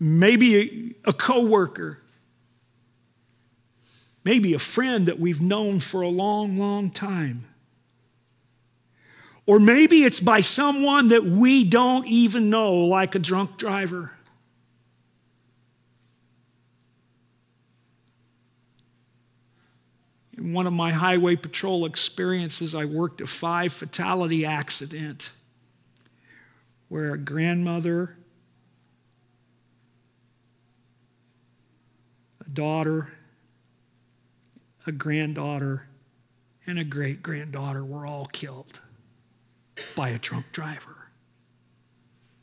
maybe 0.00 0.96
a, 1.04 1.10
a 1.10 1.12
coworker, 1.12 1.98
maybe 4.24 4.54
a 4.54 4.58
friend 4.58 5.06
that 5.06 5.18
we've 5.18 5.40
known 5.40 5.80
for 5.80 6.02
a 6.02 6.08
long, 6.08 6.58
long 6.58 6.90
time. 6.90 7.44
Or 9.46 9.58
maybe 9.58 10.04
it's 10.04 10.20
by 10.20 10.40
someone 10.40 11.08
that 11.08 11.24
we 11.24 11.64
don't 11.64 12.06
even 12.06 12.50
know, 12.50 12.74
like 12.74 13.14
a 13.14 13.18
drunk 13.18 13.56
driver. 13.56 14.12
In 20.38 20.52
one 20.52 20.68
of 20.68 20.72
my 20.72 20.92
highway 20.92 21.34
patrol 21.34 21.84
experiences, 21.84 22.72
I 22.72 22.84
worked 22.84 23.20
a 23.20 23.26
five 23.26 23.72
fatality 23.72 24.44
accident 24.44 25.30
where 26.88 27.12
a 27.12 27.18
grandmother 27.18 28.16
a 32.40 32.48
daughter, 32.50 33.12
a 34.86 34.92
granddaughter, 34.92 35.88
and 36.66 36.78
a 36.78 36.84
great 36.84 37.20
granddaughter 37.20 37.84
were 37.84 38.06
all 38.06 38.26
killed 38.26 38.80
by 39.96 40.10
a 40.10 40.18
drunk 40.20 40.46
driver 40.52 41.08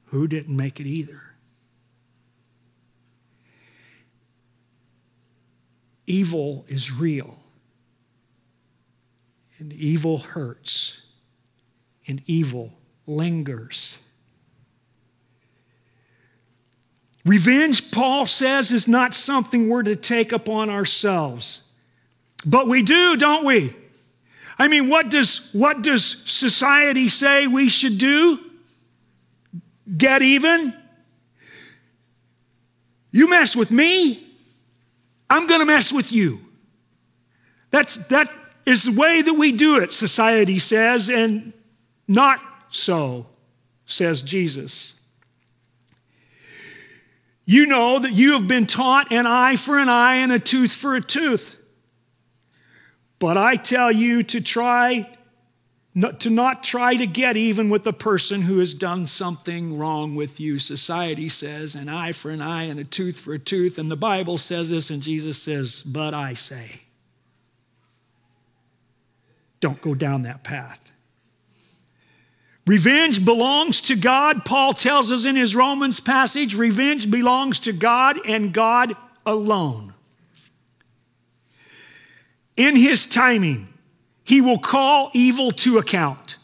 who 0.08 0.27
didn't 0.27 0.55
make 0.55 0.81
it 0.81 0.86
either. 0.86 1.21
Evil 6.08 6.65
is 6.67 6.91
real, 6.91 7.39
and 9.60 9.72
evil 9.74 10.18
hurts, 10.18 11.02
and 12.08 12.22
evil 12.26 12.74
lingers. 13.08 13.98
Revenge, 17.26 17.91
Paul 17.91 18.28
says, 18.28 18.72
is 18.72 18.88
not 18.88 19.13
something 19.13 19.68
we're 19.68 19.84
to 19.84 19.96
take 19.96 20.32
upon 20.32 20.70
ourselves. 20.70 21.62
But 22.46 22.68
we 22.68 22.84
do, 22.84 23.18
don't 23.18 23.46
we? 23.46 23.76
I 24.60 24.68
mean, 24.68 24.89
what 24.89 25.10
does, 25.10 25.50
what 25.52 25.82
does 25.82 26.06
society 26.32 27.08
say 27.08 27.48
we 27.48 27.68
should 27.68 27.98
do? 27.98 28.39
Get 29.98 30.22
even? 30.22 30.74
You 33.12 33.30
mess 33.30 33.56
with 33.56 33.72
me, 33.72 34.22
I'm 35.30 35.48
going 35.48 35.62
to 35.62 35.65
mess 35.65 35.91
with 35.91 36.12
you. 36.12 36.39
That's, 37.72 37.96
that 38.08 38.34
is 38.65 38.84
the 38.84 38.99
way 38.99 39.21
that 39.21 39.34
we 39.34 39.51
do 39.51 39.78
it, 39.78 39.93
society 39.93 40.60
says, 40.60 41.10
and 41.10 41.54
not 42.08 42.41
so, 42.69 43.28
says 43.86 44.21
Jesus. 44.21 44.93
You 47.45 47.67
know 47.67 47.99
that 47.99 48.12
you 48.12 48.34
have 48.34 48.47
been 48.47 48.65
taught 48.65 49.12
an 49.12 49.28
eye 49.28 49.56
for 49.56 49.78
an 49.78 49.88
eye 49.88 50.15
and 50.15 50.32
a 50.32 50.39
tooth 50.39 50.71
for 50.71 50.95
a 50.95 51.01
tooth. 51.01 51.56
But 53.19 53.38
I 53.38 53.56
tell 53.56 53.91
you 53.91 54.23
to 54.23 54.41
try 54.41 55.10
to 56.19 56.30
not 56.30 56.62
try 56.62 56.95
to 56.95 57.08
get 57.08 57.38
even 57.38 57.69
with 57.69 57.86
the 57.86 57.93
person 57.93 58.41
who 58.41 58.60
has 58.60 58.73
done 58.73 59.08
something 59.08 59.78
wrong 59.78 60.13
with 60.15 60.41
you. 60.41 60.60
Society 60.60 61.30
says 61.30 61.75
an 61.75 61.88
eye 61.88 62.12
for 62.12 62.32
an 62.32 62.41
eye 62.41 62.63
and 62.63 62.80
a 62.80 62.84
tooth 62.84 63.17
for 63.17 63.34
a 63.34 63.39
tooth, 63.39 63.78
and 63.78 63.89
the 63.89 63.95
Bible 63.95 64.38
says 64.38 64.69
this, 64.69 64.89
and 64.89 65.01
Jesus 65.01 65.41
says, 65.41 65.82
But 65.82 66.13
I 66.13 66.34
say, 66.34 66.82
don't 69.65 69.82
go 69.82 69.95
down 69.95 70.21
that 70.21 70.43
path. 70.43 70.80
Revenge 72.67 73.25
belongs 73.25 73.82
to 73.82 73.95
God. 73.95 74.45
Paul 74.45 74.75
tells 74.75 75.12
us 75.12 75.25
in 75.25 75.36
his 75.36 75.56
Romans 75.56 75.99
passage 75.99 76.54
revenge 76.54 77.10
belongs 77.10 77.58
to 77.62 77.73
God 77.73 78.19
and 78.28 78.54
God 78.54 78.95
alone. 79.25 79.95
In 82.56 82.75
his 82.75 83.08
timing, 83.08 83.67
he 84.23 84.39
will 84.39 84.60
call 84.60 85.10
evil 85.15 85.49
to 85.54 85.80
account. 85.80 86.38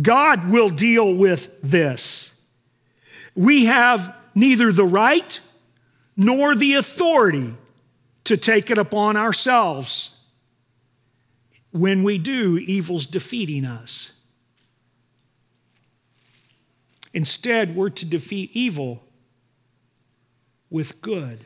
God 0.00 0.50
will 0.50 0.68
deal 0.68 1.14
with 1.14 1.48
this. 1.62 2.34
We 3.34 3.64
have 3.64 4.14
neither 4.34 4.72
the 4.72 4.84
right 4.84 5.40
nor 6.18 6.54
the 6.54 6.74
authority 6.74 7.54
to 8.24 8.36
take 8.36 8.70
it 8.70 8.76
upon 8.76 9.16
ourselves. 9.16 10.10
When 11.72 12.02
we 12.02 12.18
do, 12.18 12.58
evil's 12.58 13.06
defeating 13.06 13.64
us. 13.64 14.12
Instead, 17.12 17.74
we're 17.74 17.90
to 17.90 18.04
defeat 18.04 18.50
evil 18.54 19.02
with 20.70 21.00
good. 21.00 21.44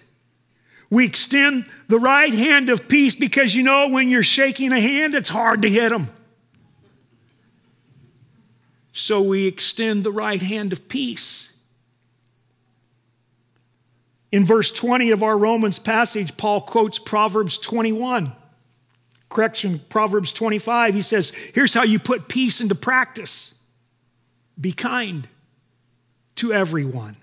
We 0.91 1.07
extend 1.07 1.67
the 1.89 1.99
right 1.99 2.33
hand 2.35 2.69
of 2.69 2.89
peace 2.89 3.15
because 3.15 3.55
you 3.55 3.63
know 3.63 3.89
when 3.89 4.11
you're 4.11 4.23
shaking 4.23 4.73
a 4.73 4.81
hand, 4.81 5.15
it's 5.15 5.31
hard 5.31 5.63
to 5.63 5.71
hit 5.71 5.91
them. 5.91 6.09
So 8.93 9.23
we 9.23 9.47
extend 9.47 10.05
the 10.05 10.13
right 10.13 10.43
hand 10.43 10.73
of 10.73 10.87
peace. 10.89 11.51
In 14.31 14.45
verse 14.45 14.71
20 14.71 15.11
of 15.11 15.23
our 15.23 15.37
Romans 15.37 15.79
passage, 15.79 16.37
Paul 16.37 16.61
quotes 16.63 16.99
Proverbs 16.99 17.57
21. 17.59 18.35
Correction, 19.33 19.81
Proverbs 19.89 20.31
25. 20.31 20.93
He 20.93 21.01
says, 21.01 21.31
Here's 21.55 21.73
how 21.73 21.85
you 21.85 21.99
put 21.99 22.29
peace 22.29 22.61
into 22.61 22.75
practice 22.75 23.55
be 24.61 24.73
kind 24.73 25.27
to 26.37 26.53
everyone. 26.53 27.17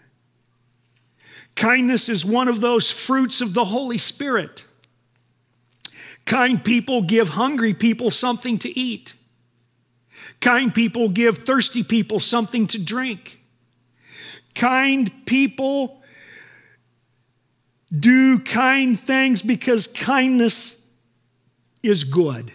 Kindness 1.56 2.10
is 2.10 2.26
one 2.26 2.48
of 2.48 2.62
those 2.62 2.90
fruits 2.90 3.42
of 3.42 3.54
the 3.54 3.64
Holy 3.64 4.00
Spirit. 4.00 4.66
Kind 6.26 6.64
people 6.64 7.04
give 7.04 7.30
hungry 7.30 7.76
people 7.76 8.10
something 8.10 8.58
to 8.60 8.80
eat. 8.80 9.14
Kind 10.42 10.74
people 10.74 11.10
give 11.10 11.40
thirsty 11.40 11.84
people 11.84 12.20
something 12.20 12.66
to 12.68 12.80
drink. 12.80 13.40
Kind 14.56 15.12
people 15.28 16.02
do 17.92 18.40
kind 18.40 19.00
things 19.00 19.42
because 19.42 19.86
kindness 19.88 20.79
is 21.82 22.04
good 22.04 22.52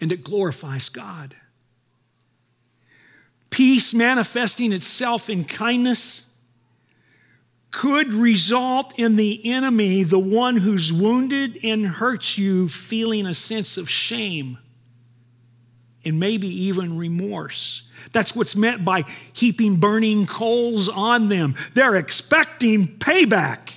and 0.00 0.12
it 0.12 0.24
glorifies 0.24 0.88
God. 0.88 1.34
Peace 3.50 3.92
manifesting 3.92 4.72
itself 4.72 5.28
in 5.28 5.44
kindness 5.44 6.26
could 7.70 8.12
result 8.12 8.98
in 8.98 9.16
the 9.16 9.52
enemy, 9.52 10.02
the 10.02 10.18
one 10.18 10.56
who's 10.56 10.92
wounded 10.92 11.58
and 11.62 11.86
hurts 11.86 12.36
you, 12.38 12.68
feeling 12.68 13.26
a 13.26 13.34
sense 13.34 13.76
of 13.76 13.88
shame 13.88 14.58
and 16.04 16.18
maybe 16.18 16.48
even 16.64 16.96
remorse. 16.96 17.82
That's 18.12 18.34
what's 18.34 18.56
meant 18.56 18.84
by 18.84 19.04
heaping 19.32 19.76
burning 19.76 20.26
coals 20.26 20.88
on 20.88 21.28
them. 21.28 21.54
They're 21.74 21.96
expecting 21.96 22.86
payback. 22.86 23.72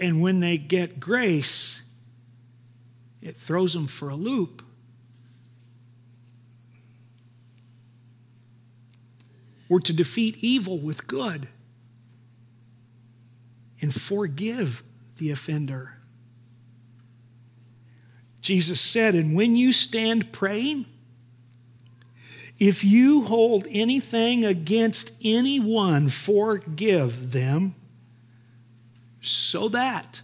And 0.00 0.22
when 0.22 0.40
they 0.40 0.56
get 0.56 0.98
grace, 0.98 1.82
it 3.20 3.36
throws 3.36 3.74
them 3.74 3.86
for 3.86 4.08
a 4.08 4.16
loop. 4.16 4.62
We're 9.68 9.80
to 9.80 9.92
defeat 9.92 10.38
evil 10.40 10.78
with 10.78 11.06
good 11.06 11.46
and 13.80 13.94
forgive 13.94 14.82
the 15.16 15.30
offender. 15.30 15.94
Jesus 18.40 18.80
said, 18.80 19.14
And 19.14 19.36
when 19.36 19.54
you 19.54 19.72
stand 19.72 20.32
praying, 20.32 20.86
if 22.58 22.84
you 22.84 23.22
hold 23.22 23.66
anything 23.70 24.44
against 24.44 25.12
anyone, 25.22 26.08
forgive 26.08 27.32
them, 27.32 27.74
so 29.22 29.68
that 29.68 30.20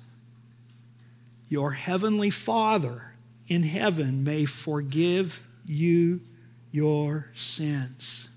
your 1.49 1.73
heavenly 1.73 2.31
Father 2.31 3.13
in 3.49 3.63
heaven 3.63 4.25
may 4.25 4.45
forgive 4.45 5.41
you 5.65 6.21
your 6.73 7.31
sins. 7.37 8.29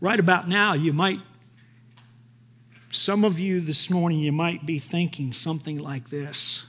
Right 0.00 0.20
about 0.20 0.48
now, 0.48 0.74
you 0.74 0.92
might, 0.92 1.20
some 2.90 3.24
of 3.24 3.40
you 3.40 3.60
this 3.60 3.88
morning, 3.88 4.18
you 4.18 4.32
might 4.32 4.66
be 4.66 4.78
thinking 4.78 5.32
something 5.32 5.78
like 5.78 6.10
this 6.10 6.66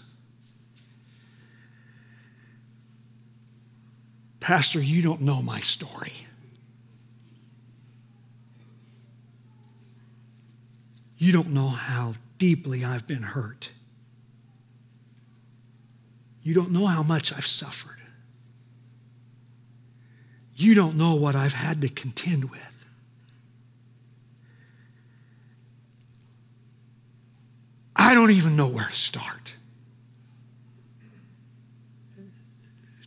Pastor, 4.45 4.79
you 4.79 5.01
don't 5.01 5.21
know 5.21 5.41
my 5.41 5.60
story. 5.60 6.13
You 11.17 11.31
don't 11.31 11.49
know 11.49 11.67
how 11.67 12.13
deeply 12.38 12.86
I've 12.86 13.08
been 13.08 13.23
hurt. 13.23 13.71
You 16.43 16.53
don't 16.53 16.69
know 16.69 16.86
how 16.86 17.01
much 17.01 17.34
I've 17.34 17.47
suffered. 17.47 17.97
You 20.55 20.75
don't 20.75 20.95
know 20.95 21.15
what 21.15 21.36
I've 21.36 21.53
had 21.53 21.81
to 21.81 21.89
contend 21.89 22.51
with. 22.51 22.86
I 27.95 28.13
don't 28.13 28.29
even 28.29 28.55
know 28.55 28.67
where 28.67 28.86
to 28.86 28.95
start. 28.95 29.55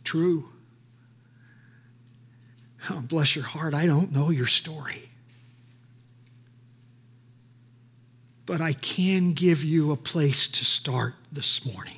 True. 0.03 0.49
Oh, 2.89 3.01
bless 3.01 3.35
your 3.35 3.45
heart, 3.45 3.73
I 3.73 3.85
don't 3.85 4.11
know 4.11 4.29
your 4.29 4.47
story. 4.47 5.09
But 8.45 8.61
I 8.61 8.73
can 8.73 9.33
give 9.33 9.63
you 9.63 9.91
a 9.91 9.95
place 9.95 10.47
to 10.47 10.65
start 10.65 11.13
this 11.31 11.65
morning. 11.71 11.97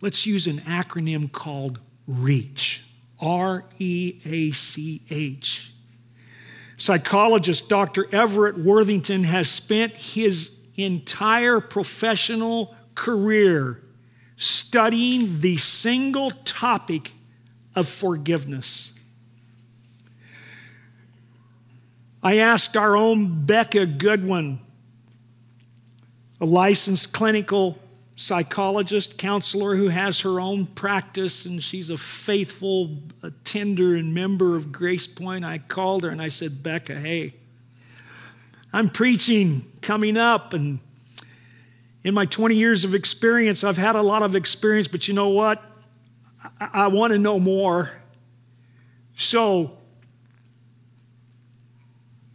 Let's 0.00 0.26
use 0.26 0.46
an 0.46 0.58
acronym 0.58 1.30
called 1.30 1.78
REACH. 2.06 2.82
R 3.18 3.64
E 3.78 4.20
A 4.24 4.52
C 4.52 5.02
H. 5.08 5.72
Psychologist 6.76 7.68
Dr. 7.68 8.06
Everett 8.12 8.58
Worthington 8.58 9.24
has 9.24 9.48
spent 9.48 9.96
his 9.96 10.50
entire 10.74 11.60
professional 11.60 12.74
career 12.94 13.82
studying 14.36 15.40
the 15.40 15.56
single 15.56 16.30
topic 16.44 17.12
of 17.76 17.88
forgiveness. 17.88 18.92
I 22.22 22.38
asked 22.38 22.76
our 22.76 22.96
own 22.96 23.44
Becca 23.44 23.86
Goodwin, 23.86 24.58
a 26.40 26.44
licensed 26.44 27.12
clinical 27.12 27.78
psychologist, 28.16 29.18
counselor 29.18 29.76
who 29.76 29.88
has 29.88 30.20
her 30.20 30.40
own 30.40 30.66
practice, 30.66 31.44
and 31.44 31.62
she's 31.62 31.90
a 31.90 31.98
faithful 31.98 32.96
attender 33.22 33.94
and 33.94 34.14
member 34.14 34.56
of 34.56 34.72
Grace 34.72 35.06
Point. 35.06 35.44
I 35.44 35.58
called 35.58 36.02
her 36.02 36.08
and 36.08 36.20
I 36.20 36.30
said, 36.30 36.62
Becca, 36.62 36.94
hey, 36.94 37.34
I'm 38.72 38.88
preaching 38.88 39.70
coming 39.82 40.16
up, 40.16 40.52
and 40.54 40.80
in 42.02 42.14
my 42.14 42.24
20 42.24 42.54
years 42.54 42.84
of 42.84 42.94
experience, 42.94 43.62
I've 43.64 43.76
had 43.76 43.96
a 43.96 44.02
lot 44.02 44.22
of 44.22 44.34
experience, 44.34 44.88
but 44.88 45.06
you 45.08 45.14
know 45.14 45.28
what? 45.28 45.62
I, 46.60 46.68
I 46.72 46.86
want 46.88 47.12
to 47.12 47.18
know 47.18 47.38
more. 47.38 47.90
So 49.16 49.78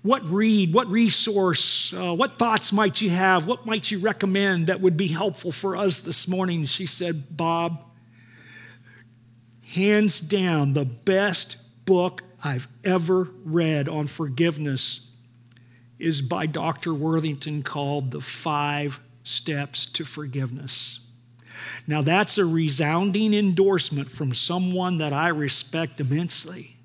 what 0.02 0.24
read, 0.30 0.74
what 0.74 0.88
resource, 0.88 1.94
uh, 1.94 2.14
what 2.16 2.40
thoughts 2.40 2.74
might 2.74 3.02
you 3.02 3.12
have? 3.12 3.46
What 3.46 3.66
might 3.66 3.92
you 3.92 4.00
recommend 4.00 4.68
that 4.68 4.82
would 4.82 4.98
be 4.98 5.08
helpful 5.08 5.52
for 5.52 5.78
us 5.78 6.00
this 6.00 6.28
morning? 6.28 6.66
She 6.66 6.88
said, 6.88 7.38
Bob, 7.38 7.84
hands 9.62 10.20
down, 10.20 10.74
the 10.74 10.86
best 10.86 11.58
book 11.86 12.24
I've 12.44 12.68
ever 12.84 13.30
read 13.44 13.88
on 13.88 14.08
forgiveness 14.08 15.08
is 16.00 16.22
by 16.22 16.48
Dr. 16.48 16.96
Worthington 16.96 17.62
called 17.62 18.10
The 18.10 18.22
Five 18.22 19.00
Steps 19.24 19.86
to 19.86 20.04
Forgiveness. 20.04 21.02
Now, 21.88 22.02
that's 22.02 22.38
a 22.38 22.46
resounding 22.46 23.34
endorsement 23.34 24.10
from 24.10 24.34
someone 24.34 24.98
that 25.00 25.14
I 25.14 25.30
respect 25.30 26.00
immensely. 26.00 26.78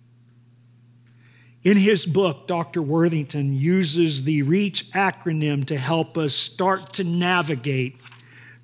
In 1.67 1.77
his 1.77 2.07
book, 2.07 2.47
Dr. 2.47 2.81
Worthington 2.81 3.57
uses 3.57 4.23
the 4.23 4.43
REACH 4.43 4.93
acronym 4.93 5.65
to 5.67 5.77
help 5.77 6.17
us 6.17 6.33
start 6.33 6.93
to 6.95 7.05
navigate 7.05 7.97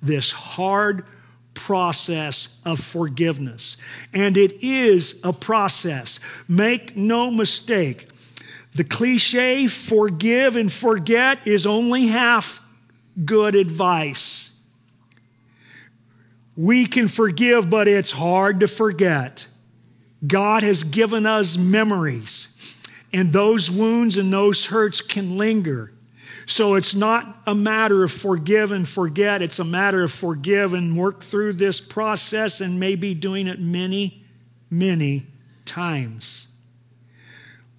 this 0.01 0.31
hard 0.31 1.05
process 1.53 2.59
of 2.63 2.79
forgiveness. 2.79 3.75
And 4.13 4.37
it 4.37 4.63
is 4.63 5.19
a 5.23 5.33
process. 5.33 6.21
Make 6.47 6.95
no 6.95 7.29
mistake. 7.29 8.07
The 8.75 8.85
cliche, 8.85 9.67
forgive 9.67 10.55
and 10.55 10.71
forget, 10.71 11.45
is 11.45 11.67
only 11.67 12.07
half 12.07 12.61
good 13.25 13.53
advice. 13.53 14.52
We 16.55 16.85
can 16.85 17.07
forgive, 17.07 17.69
but 17.69 17.87
it's 17.87 18.11
hard 18.11 18.59
to 18.59 18.67
forget. 18.67 19.47
God 20.25 20.63
has 20.63 20.83
given 20.83 21.25
us 21.25 21.57
memories. 21.57 22.47
And 23.11 23.31
those 23.31 23.69
wounds 23.69 24.17
and 24.17 24.31
those 24.31 24.65
hurts 24.65 25.01
can 25.01 25.37
linger. 25.37 25.93
So 26.45 26.75
it's 26.75 26.93
not 26.93 27.41
a 27.45 27.55
matter 27.55 28.03
of 28.03 28.11
forgive 28.11 28.71
and 28.71 28.87
forget. 28.87 29.41
It's 29.41 29.59
a 29.59 29.63
matter 29.63 30.03
of 30.03 30.11
forgive 30.11 30.73
and 30.73 30.97
work 30.97 31.23
through 31.23 31.53
this 31.53 31.79
process 31.79 32.59
and 32.59 32.79
maybe 32.79 33.13
doing 33.13 33.47
it 33.47 33.59
many, 33.59 34.25
many 34.69 35.27
times. 35.65 36.47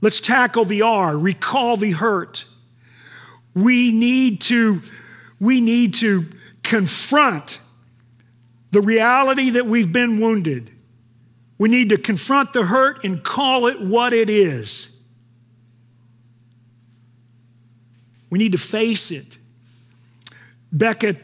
Let's 0.01 0.21
tackle 0.21 0.65
the 0.65 0.83
R, 0.83 1.17
recall 1.19 1.77
the 1.77 1.93
hurt. 1.93 2.45
We 3.55 3.93
need 3.93 4.41
to, 4.43 4.83
we 5.41 5.61
need 5.61 5.95
to 5.97 6.27
confront 6.63 7.61
the 8.75 8.83
reality 8.83 9.51
that 9.51 9.67
we've 9.67 9.93
been 9.93 10.21
wounded. 10.21 10.69
We 11.59 11.69
need 11.69 11.91
to 11.91 11.97
confront 11.97 12.53
the 12.53 12.65
hurt 12.65 13.05
and 13.05 13.23
call 13.23 13.69
it 13.69 13.81
what 13.81 14.13
it 14.13 14.29
is. 14.29 14.95
We 18.31 18.39
need 18.39 18.53
to 18.53 18.59
face 18.59 19.13
it. 19.13 19.39
Becca, 20.73 21.15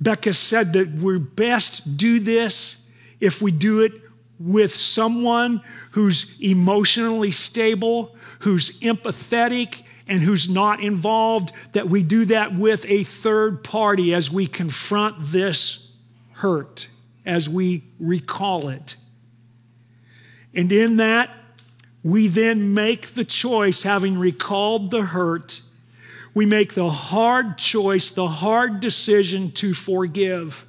Becca 0.00 0.34
said 0.34 0.72
that 0.72 0.90
we 0.90 1.20
best 1.20 1.96
do 1.96 2.18
this 2.18 2.84
if 3.20 3.40
we 3.40 3.52
do 3.52 3.82
it 3.82 3.92
with 4.40 4.74
someone 4.74 5.62
who's 5.92 6.34
emotionally 6.40 7.30
stable, 7.30 8.16
who's 8.40 8.80
empathetic, 8.80 9.82
and 10.08 10.20
who's 10.20 10.48
not 10.48 10.80
involved, 10.80 11.52
that 11.72 11.88
we 11.88 12.02
do 12.02 12.24
that 12.24 12.56
with 12.56 12.84
a 12.86 13.04
third 13.04 13.62
party 13.62 14.12
as 14.12 14.28
we 14.28 14.48
confront 14.48 15.16
this 15.20 15.88
hurt, 16.32 16.88
as 17.26 17.48
we 17.48 17.82
recall 17.98 18.68
it. 18.68 18.96
And 20.54 20.72
in 20.72 20.96
that, 20.98 21.30
we 22.02 22.28
then 22.28 22.72
make 22.72 23.14
the 23.14 23.24
choice, 23.24 23.82
having 23.82 24.16
recalled 24.16 24.92
the 24.92 25.02
hurt, 25.02 25.60
we 26.32 26.46
make 26.46 26.74
the 26.74 26.88
hard 26.88 27.58
choice, 27.58 28.10
the 28.12 28.28
hard 28.28 28.80
decision 28.80 29.50
to 29.52 29.74
forgive. 29.74 30.64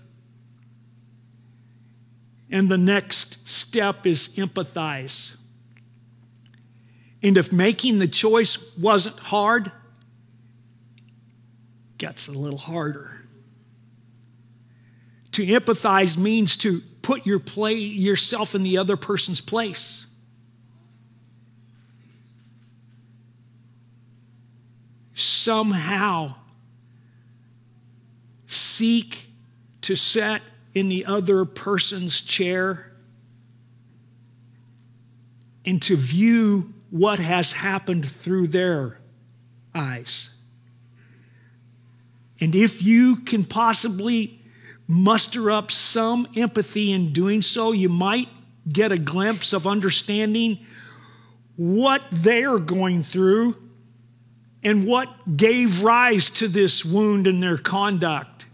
And 2.50 2.70
the 2.70 2.78
next 2.78 3.48
step 3.48 4.08
is 4.08 4.30
empathize. 4.30 5.36
And 7.22 7.38
if 7.38 7.52
making 7.52 8.00
the 8.00 8.08
choice 8.08 8.58
wasn't 8.78 9.20
hard, 9.20 9.72
gets 11.98 12.28
a 12.28 12.32
little 12.32 12.58
harder. 12.58 13.27
To 15.38 15.46
empathize 15.46 16.18
means 16.18 16.58
to 16.58 16.82
put 17.04 17.28
your 17.28 17.38
play, 17.38 17.76
yourself 17.76 18.56
in 18.56 18.64
the 18.64 18.80
other 18.80 18.98
person's 18.98 19.40
place. 19.40 20.04
Somehow 25.14 26.34
seek 28.48 29.28
to 29.82 29.96
set 29.96 30.42
in 30.74 30.90
the 30.90 31.06
other 31.06 31.46
person's 31.46 32.20
chair 32.20 32.92
and 35.64 35.80
to 35.84 35.96
view 35.96 36.74
what 36.90 37.20
has 37.20 37.52
happened 37.52 38.10
through 38.10 38.48
their 38.48 39.00
eyes. 39.76 40.32
And 42.42 42.56
if 42.56 42.82
you 42.82 43.18
can 43.18 43.46
possibly 43.46 44.42
muster 44.88 45.52
up 45.52 45.72
some 45.72 46.28
empathy 46.36 46.94
in 46.94 47.14
doing 47.14 47.42
so, 47.42 47.72
you 47.72 47.90
might 47.90 48.30
get 48.68 48.92
a 48.92 48.98
glimpse 48.98 49.54
of 49.54 49.68
understanding 49.68 50.60
what 51.56 52.04
they're 52.12 52.60
going 52.60 53.04
through 53.04 53.56
and 54.64 54.88
what 54.88 55.38
gave 55.38 55.84
rise 55.84 56.30
to 56.30 56.48
this 56.48 56.84
wound 56.84 57.28
in 57.28 57.40
their 57.40 57.58
conduct. 57.58 58.46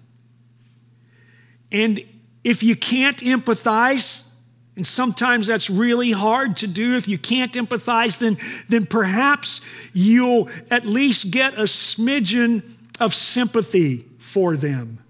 And 1.71 2.03
if 2.43 2.63
you 2.63 2.75
can't 2.75 3.17
empathize, 3.17 4.27
and 4.75 4.85
sometimes 4.85 5.47
that's 5.47 5.69
really 5.69 6.11
hard 6.11 6.57
to 6.57 6.67
do. 6.67 6.95
If 6.95 7.07
you 7.07 7.17
can't 7.17 7.53
empathize, 7.53 8.17
then, 8.17 8.37
then 8.69 8.85
perhaps 8.85 9.61
you'll 9.93 10.49
at 10.71 10.85
least 10.85 11.31
get 11.31 11.53
a 11.53 11.63
smidgen 11.63 12.63
of 12.99 13.13
sympathy 13.13 14.05
for 14.19 14.57
them. 14.57 15.02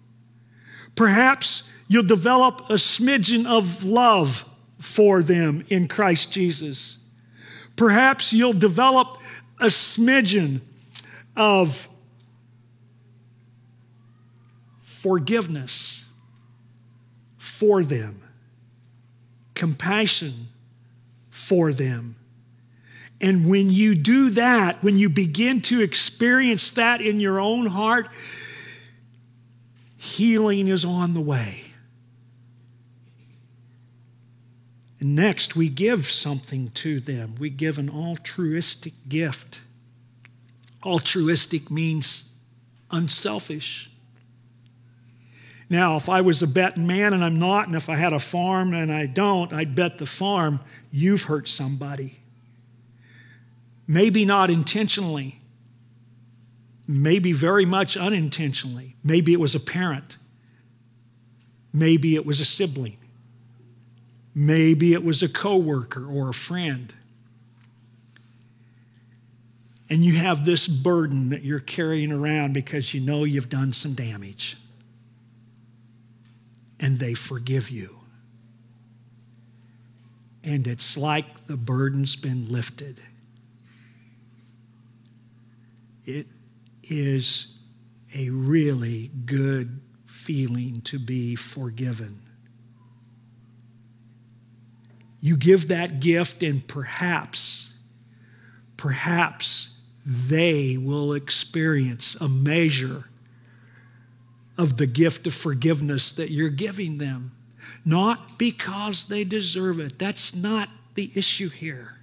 Perhaps 0.95 1.69
you'll 1.87 2.03
develop 2.03 2.69
a 2.69 2.73
smidgen 2.73 3.45
of 3.45 3.83
love 3.83 4.45
for 4.79 5.23
them 5.23 5.65
in 5.69 5.87
Christ 5.87 6.31
Jesus. 6.31 6.97
Perhaps 7.75 8.33
you'll 8.33 8.53
develop 8.53 9.17
a 9.59 9.67
smidgen 9.67 10.61
of 11.35 11.87
forgiveness 14.83 16.05
for 17.37 17.83
them 17.83 18.23
compassion 19.63 20.49
for 21.29 21.71
them. 21.71 22.15
And 23.21 23.49
when 23.49 23.71
you 23.71 23.95
do 23.95 24.31
that, 24.31 24.83
when 24.83 24.97
you 24.97 25.07
begin 25.07 25.61
to 25.61 25.81
experience 25.81 26.71
that 26.71 26.99
in 26.99 27.21
your 27.21 27.39
own 27.39 27.67
heart, 27.67 28.09
healing 30.03 30.67
is 30.67 30.83
on 30.83 31.13
the 31.13 31.21
way. 31.21 31.63
Next, 34.99 35.55
we 35.55 35.69
give 35.69 36.09
something 36.09 36.69
to 36.71 36.99
them. 36.99 37.35
We 37.39 37.49
give 37.49 37.77
an 37.77 37.89
altruistic 37.89 38.93
gift. 39.07 39.59
Altruistic 40.83 41.71
means 41.71 42.29
unselfish. 42.91 43.89
Now, 45.69 45.95
if 45.95 46.09
I 46.09 46.21
was 46.21 46.41
a 46.41 46.47
betting 46.47 46.85
man 46.85 47.13
and 47.13 47.23
I'm 47.23 47.39
not, 47.39 47.67
and 47.67 47.75
if 47.75 47.87
I 47.87 47.95
had 47.95 48.13
a 48.13 48.19
farm 48.19 48.73
and 48.73 48.91
I 48.91 49.05
don't, 49.05 49.51
I'd 49.53 49.73
bet 49.73 49.97
the 49.97 50.05
farm 50.05 50.59
you've 50.91 51.23
hurt 51.23 51.47
somebody. 51.47 52.19
Maybe 53.87 54.25
not 54.25 54.49
intentionally, 54.49 55.39
maybe 56.87 57.31
very 57.31 57.65
much 57.65 57.95
unintentionally. 57.97 58.95
Maybe 59.03 59.33
it 59.33 59.39
was 59.39 59.55
a 59.55 59.59
parent, 59.59 60.17
maybe 61.71 62.15
it 62.15 62.25
was 62.25 62.39
a 62.41 62.45
sibling, 62.45 62.97
maybe 64.35 64.93
it 64.93 65.03
was 65.03 65.23
a 65.23 65.29
coworker 65.29 66.05
or 66.05 66.29
a 66.29 66.33
friend. 66.33 66.93
And 69.89 70.03
you 70.03 70.15
have 70.15 70.43
this 70.43 70.67
burden 70.67 71.29
that 71.29 71.43
you're 71.43 71.59
carrying 71.59 72.11
around 72.11 72.53
because 72.53 72.93
you 72.95 73.01
know 73.01 73.25
you've 73.25 73.49
done 73.49 73.73
some 73.73 73.93
damage 73.93 74.57
and 76.79 76.99
they 76.99 77.13
forgive 77.13 77.69
you. 77.69 77.99
And 80.43 80.67
it's 80.67 80.97
like 80.97 81.45
the 81.45 81.55
burden's 81.55 82.15
been 82.15 82.49
lifted. 82.49 82.99
It 86.05 86.27
is 86.83 87.57
a 88.15 88.29
really 88.29 89.11
good 89.25 89.81
feeling 90.05 90.81
to 90.81 90.99
be 90.99 91.35
forgiven. 91.35 92.19
You 95.19 95.37
give 95.37 95.69
that 95.69 95.99
gift, 95.99 96.43
and 96.43 96.67
perhaps, 96.67 97.69
perhaps 98.75 99.69
they 100.05 100.77
will 100.77 101.13
experience 101.13 102.15
a 102.15 102.27
measure 102.27 103.05
of 104.57 104.77
the 104.77 104.85
gift 104.85 105.25
of 105.25 105.33
forgiveness 105.33 106.11
that 106.13 106.29
you're 106.29 106.49
giving 106.49 106.97
them. 106.97 107.31
Not 107.85 108.37
because 108.37 109.05
they 109.05 109.23
deserve 109.23 109.79
it. 109.79 109.97
That's 109.97 110.35
not 110.35 110.69
the 110.95 111.11
issue 111.15 111.49
here. 111.49 111.97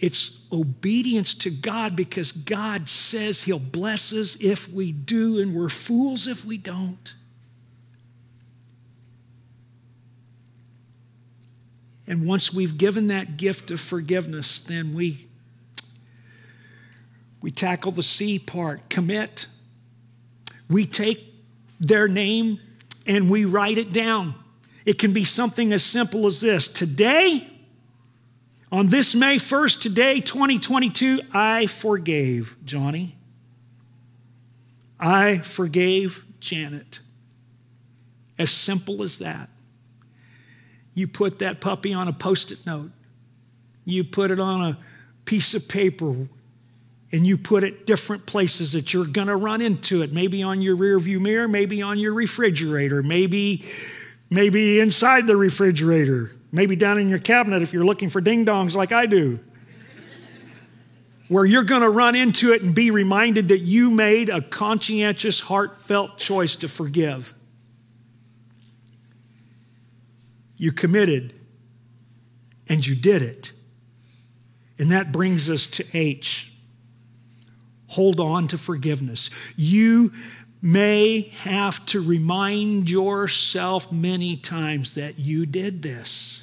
It's 0.00 0.40
obedience 0.50 1.34
to 1.36 1.50
God 1.50 1.94
because 1.94 2.32
God 2.32 2.88
says 2.88 3.44
He'll 3.44 3.58
bless 3.58 4.12
us 4.12 4.36
if 4.40 4.68
we 4.68 4.92
do, 4.92 5.38
and 5.38 5.54
we're 5.54 5.68
fools 5.68 6.26
if 6.26 6.44
we 6.44 6.58
don't. 6.58 7.14
And 12.06 12.26
once 12.26 12.52
we've 12.52 12.76
given 12.76 13.08
that 13.08 13.36
gift 13.36 13.70
of 13.70 13.80
forgiveness, 13.80 14.58
then 14.58 14.94
we, 14.94 15.28
we 17.40 17.52
tackle 17.52 17.92
the 17.92 18.02
C 18.02 18.38
part 18.38 18.88
commit 18.90 19.46
we 20.70 20.86
take 20.86 21.34
their 21.80 22.08
name 22.08 22.60
and 23.06 23.28
we 23.28 23.44
write 23.44 23.76
it 23.76 23.92
down. 23.92 24.34
It 24.86 24.98
can 24.98 25.12
be 25.12 25.24
something 25.24 25.72
as 25.72 25.82
simple 25.82 26.26
as 26.26 26.40
this 26.40 26.68
Today, 26.68 27.46
on 28.72 28.88
this 28.88 29.14
May 29.14 29.36
1st, 29.36 29.80
today, 29.80 30.20
2022, 30.20 31.22
I 31.32 31.66
forgave 31.66 32.54
Johnny. 32.64 33.16
I 34.98 35.38
forgave 35.38 36.24
Janet. 36.38 37.00
As 38.38 38.50
simple 38.50 39.02
as 39.02 39.18
that. 39.18 39.48
You 40.94 41.08
put 41.08 41.40
that 41.40 41.60
puppy 41.60 41.92
on 41.92 42.08
a 42.08 42.12
post 42.12 42.52
it 42.52 42.64
note, 42.66 42.90
you 43.84 44.04
put 44.04 44.30
it 44.30 44.40
on 44.40 44.62
a 44.62 44.78
piece 45.24 45.54
of 45.54 45.68
paper 45.68 46.28
and 47.12 47.26
you 47.26 47.36
put 47.36 47.64
it 47.64 47.86
different 47.86 48.26
places 48.26 48.72
that 48.72 48.94
you're 48.94 49.06
going 49.06 49.26
to 49.26 49.36
run 49.36 49.60
into 49.60 50.02
it 50.02 50.12
maybe 50.12 50.42
on 50.42 50.60
your 50.60 50.76
rear 50.76 50.98
view 50.98 51.20
mirror 51.20 51.48
maybe 51.48 51.82
on 51.82 51.98
your 51.98 52.12
refrigerator 52.12 53.02
maybe 53.02 53.64
maybe 54.30 54.80
inside 54.80 55.26
the 55.26 55.36
refrigerator 55.36 56.32
maybe 56.52 56.76
down 56.76 56.98
in 56.98 57.08
your 57.08 57.18
cabinet 57.18 57.62
if 57.62 57.72
you're 57.72 57.84
looking 57.84 58.10
for 58.10 58.20
ding 58.20 58.44
dongs 58.44 58.74
like 58.74 58.92
i 58.92 59.06
do 59.06 59.38
where 61.30 61.44
you're 61.44 61.62
going 61.62 61.82
to 61.82 61.88
run 61.88 62.16
into 62.16 62.52
it 62.52 62.60
and 62.62 62.74
be 62.74 62.90
reminded 62.90 63.48
that 63.48 63.60
you 63.60 63.88
made 63.88 64.28
a 64.28 64.42
conscientious, 64.42 65.38
heartfelt 65.38 66.18
choice 66.18 66.56
to 66.56 66.68
forgive. 66.68 67.32
You 70.56 70.72
committed 70.72 71.32
and 72.68 72.84
you 72.84 72.96
did 72.96 73.22
it. 73.22 73.52
And 74.76 74.90
that 74.90 75.12
brings 75.12 75.48
us 75.48 75.68
to 75.68 75.86
H. 75.94 76.52
Hold 77.86 78.18
on 78.18 78.48
to 78.48 78.58
forgiveness. 78.58 79.30
You 79.54 80.12
may 80.62 81.20
have 81.38 81.84
to 81.86 82.00
remind 82.00 82.90
yourself 82.90 83.90
many 83.90 84.36
times 84.36 84.94
that 84.94 85.18
you 85.18 85.46
did 85.46 85.82
this. 85.82 86.42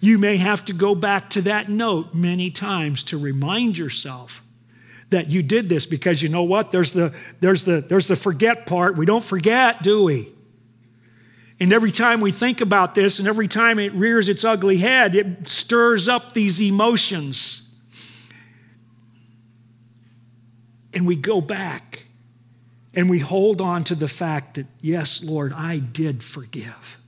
You 0.00 0.18
may 0.18 0.36
have 0.36 0.64
to 0.66 0.72
go 0.72 0.94
back 0.94 1.30
to 1.30 1.42
that 1.42 1.68
note 1.68 2.14
many 2.14 2.50
times 2.50 3.02
to 3.04 3.18
remind 3.18 3.76
yourself 3.76 4.42
that 5.10 5.28
you 5.28 5.42
did 5.42 5.68
this 5.68 5.86
because 5.86 6.22
you 6.22 6.28
know 6.28 6.44
what? 6.44 6.70
There's 6.70 6.92
the, 6.92 7.14
there's 7.40 7.64
the, 7.64 7.80
there's 7.80 8.06
the 8.06 8.16
forget 8.16 8.66
part. 8.66 8.96
We 8.96 9.06
don't 9.06 9.24
forget, 9.24 9.82
do 9.82 10.04
we? 10.04 10.32
And 11.60 11.72
every 11.72 11.90
time 11.90 12.20
we 12.20 12.30
think 12.30 12.60
about 12.60 12.94
this 12.94 13.18
and 13.18 13.26
every 13.26 13.48
time 13.48 13.78
it 13.78 13.92
rears 13.92 14.28
its 14.28 14.44
ugly 14.44 14.76
head, 14.76 15.14
it 15.14 15.48
stirs 15.48 16.06
up 16.06 16.32
these 16.32 16.60
emotions. 16.62 17.68
And 20.94 21.06
we 21.06 21.16
go 21.16 21.40
back 21.40 22.04
and 22.94 23.08
we 23.10 23.18
hold 23.18 23.60
on 23.60 23.84
to 23.84 23.94
the 23.94 24.08
fact 24.08 24.54
that, 24.54 24.66
yes, 24.80 25.22
Lord, 25.22 25.52
I 25.52 25.78
did 25.78 26.22
forgive 26.22 26.98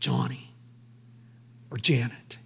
Johnny 0.00 0.52
or 1.70 1.78
Janet. 1.78 2.38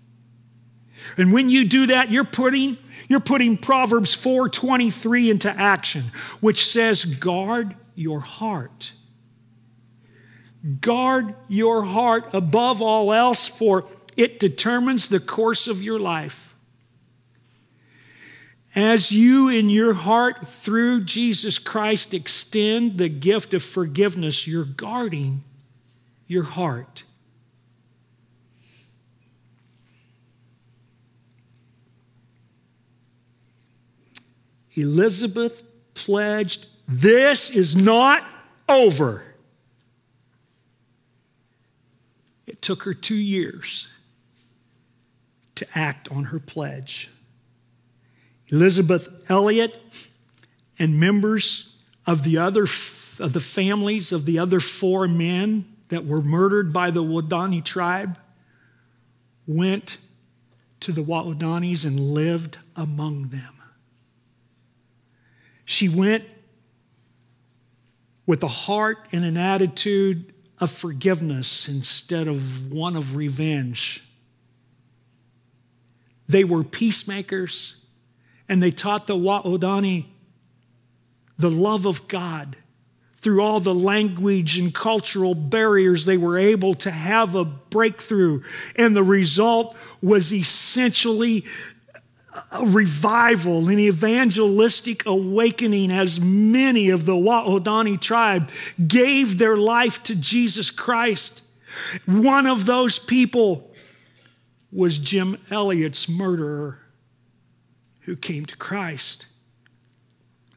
And 1.17 1.33
when 1.33 1.51
you 1.51 1.65
do 1.65 1.87
that, 1.87 2.11
you're 2.11 2.25
putting, 2.25 2.79
you're 3.09 3.21
putting 3.21 3.57
Proverbs 3.57 4.17
4:23 4.17 5.31
into 5.31 5.51
action, 5.51 6.05
which 6.41 6.67
says, 6.67 7.05
guard 7.05 7.75
your 7.95 8.21
heart. 8.21 8.93
Guard 10.81 11.35
your 11.49 11.83
heart 11.83 12.31
above 12.33 12.81
all 12.81 13.13
else, 13.13 13.49
for 13.49 13.85
it 14.17 14.39
determines 14.39 15.09
the 15.09 15.21
course 15.21 15.67
of 15.67 15.83
your 15.83 15.99
life. 15.99 16.42
As 18.75 19.13
you 19.13 19.49
in 19.49 19.69
your 19.69 19.93
heart 19.93 20.49
through 20.49 21.05
Jesus 21.05 21.59
Christ 21.59 22.15
extend 22.15 22.97
the 22.97 23.11
gift 23.11 23.53
of 23.53 23.63
forgiveness, 23.63 24.47
you're 24.47 24.65
guarding 24.65 25.45
your 26.27 26.45
heart. 26.45 27.05
Elisabeth 34.75 35.63
pledged, 35.93 36.67
This 36.89 37.51
is 37.51 37.77
not 37.77 38.27
over. 38.69 39.23
It 42.47 42.63
took 42.63 42.85
her 42.85 42.95
two 42.95 43.15
years 43.15 43.89
to 45.57 45.67
act 45.75 46.11
on 46.11 46.25
her 46.25 46.39
pledge. 46.39 47.11
Elisabeth 48.53 49.09
Elliot 49.31 49.81
and 50.79 51.01
members 51.01 51.75
of 52.07 52.23
the 52.23 52.37
other 52.39 52.67
of 53.19 53.33
the 53.33 53.41
families 53.41 54.13
of 54.13 54.27
the 54.27 54.39
other 54.39 54.61
four 54.61 55.09
men 55.09 55.67
that 55.89 56.05
were 56.05 56.23
murdered 56.23 56.73
by 56.73 56.91
the 56.91 57.03
Waodani 57.03 57.65
tribe 57.65 58.19
went 59.47 59.99
to 60.81 60.93
the 60.93 61.03
Waodanis 61.03 61.85
and 61.85 61.99
lived 61.99 62.59
among 62.77 63.29
them. 63.29 63.55
She 65.65 65.89
went 65.89 66.25
with 68.27 68.43
a 68.43 68.49
heart 68.49 68.99
and 69.13 69.25
an 69.25 69.37
attitude 69.37 70.35
of 70.59 70.71
forgiveness 70.71 71.69
instead 71.69 72.29
of 72.29 72.73
one 72.73 72.97
of 72.97 73.17
revenge. 73.17 74.03
They 76.29 76.45
were 76.45 76.65
peacemakers 76.65 77.77
and 78.53 78.63
they 78.63 78.71
taught 78.71 79.07
the 79.07 79.17
Waodani 79.17 80.05
the 81.39 81.51
love 81.51 81.87
of 81.87 82.07
God. 82.07 82.55
Through 83.23 83.41
all 83.41 83.61
the 83.61 83.75
language 83.75 84.59
and 84.59 84.75
cultural 84.75 85.35
barriers, 85.35 86.05
they 86.05 86.19
were 86.19 86.37
able 86.37 86.75
to 86.75 86.91
have 86.91 87.35
a 87.35 87.47
breakthrough. 87.47 88.43
And 88.77 88.95
the 88.95 89.03
result 89.03 89.75
was 90.03 90.35
essentially 90.35 91.47
a 92.51 92.67
revival, 92.67 93.71
an 93.71 93.79
evangelistic 93.79 95.07
awakening 95.07 95.91
as 95.91 96.21
many 96.21 96.91
of 96.91 97.07
the 97.07 97.15
Waodani 97.15 97.99
tribe 97.99 98.51
gave 98.87 99.39
their 99.39 99.57
life 99.57 100.03
to 100.03 100.15
Jesus 100.15 100.71
Christ. 100.71 101.41
One 102.05 102.47
of 102.47 102.67
those 102.67 102.99
people 102.99 103.73
was 104.71 104.99
Jim 104.99 105.39
Elliot's 105.51 106.07
murderer 106.07 106.82
who 108.03 108.17
came 108.17 108.47
to 108.47 108.57
Christ 108.57 109.27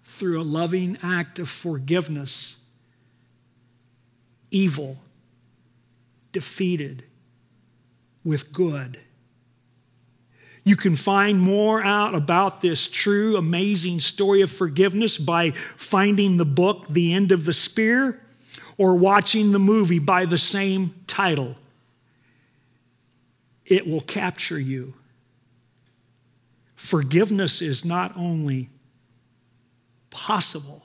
through 0.04 0.42
a 0.42 0.44
loving 0.44 0.98
act 1.04 1.40
of 1.40 1.50
forgiveness. 1.50 2.56
Evil 4.52 4.98
defeated 6.32 7.04
with 8.24 8.52
good. 8.52 9.00
You 10.64 10.76
can 10.76 10.96
find 10.96 11.40
more 11.40 11.84
out 11.84 12.16
about 12.16 12.62
this 12.62 12.88
true, 12.88 13.38
amazing 13.38 14.00
story 14.00 14.42
of 14.42 14.52
forgiveness 14.52 15.18
by 15.18 15.52
finding 15.52 16.38
the 16.38 16.46
book, 16.46 16.88
The 16.90 17.14
End 17.14 17.32
of 17.32 17.46
the 17.46 17.54
Spear, 17.54 18.20
or 18.78 18.98
watching 18.98 19.52
the 19.52 19.60
movie 19.60 20.00
by 20.00 20.26
the 20.26 20.40
same 20.40 20.96
title. 21.06 21.56
It 23.66 23.88
will 23.88 24.02
capture 24.02 24.60
you. 24.60 24.96
Forgiveness 26.86 27.64
is 27.64 27.84
not 27.84 28.16
only 28.16 28.70
possible, 30.12 30.84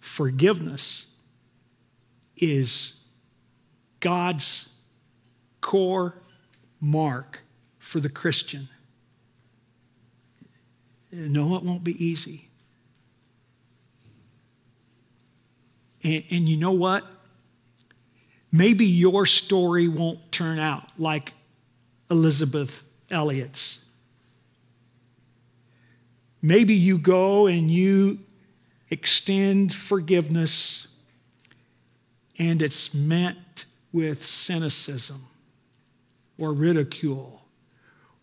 forgiveness 0.00 1.08
is 2.34 2.94
God's 4.00 4.72
core 5.60 6.14
mark 6.80 7.40
for 7.78 8.00
the 8.00 8.08
Christian. 8.08 8.66
No, 11.12 11.56
it 11.56 11.62
won't 11.62 11.84
be 11.84 12.02
easy. 12.02 12.48
And, 16.02 16.24
and, 16.30 16.48
you 16.48 16.56
know 16.56 16.72
what? 16.72 17.04
Maybe 18.50 18.86
your 18.86 19.26
story 19.26 19.86
won't 19.86 20.32
turn 20.32 20.58
out 20.58 20.98
like 20.98 21.34
Elisabeth 22.10 22.84
Elliot's. 23.10 23.83
Maybe 26.44 26.74
you 26.74 26.98
go 26.98 27.46
and 27.46 27.70
you 27.70 28.18
extend 28.90 29.72
forgiveness 29.72 30.88
and 32.38 32.60
it's 32.60 32.92
met 32.92 33.64
with 33.94 34.26
cynicism 34.26 35.22
or 36.36 36.52
ridicule 36.52 37.40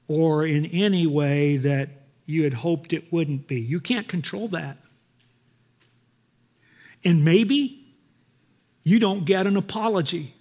or 0.07 0.45
in 0.45 0.67
any 0.67 1.07
way 1.07 1.57
that 1.57 1.89
you 2.27 2.43
had 2.43 2.53
hoped 2.53 2.93
it 2.93 3.11
wouldn't 3.11 3.47
be. 3.47 3.59
You 3.59 3.79
can't 3.79 4.07
control 4.07 4.49
that. 4.49 4.77
And 7.03 7.25
maybe 7.25 7.83
you 8.83 8.99
don't 8.99 9.25
get 9.25 9.47
an 9.47 9.57
apology. 9.57 10.35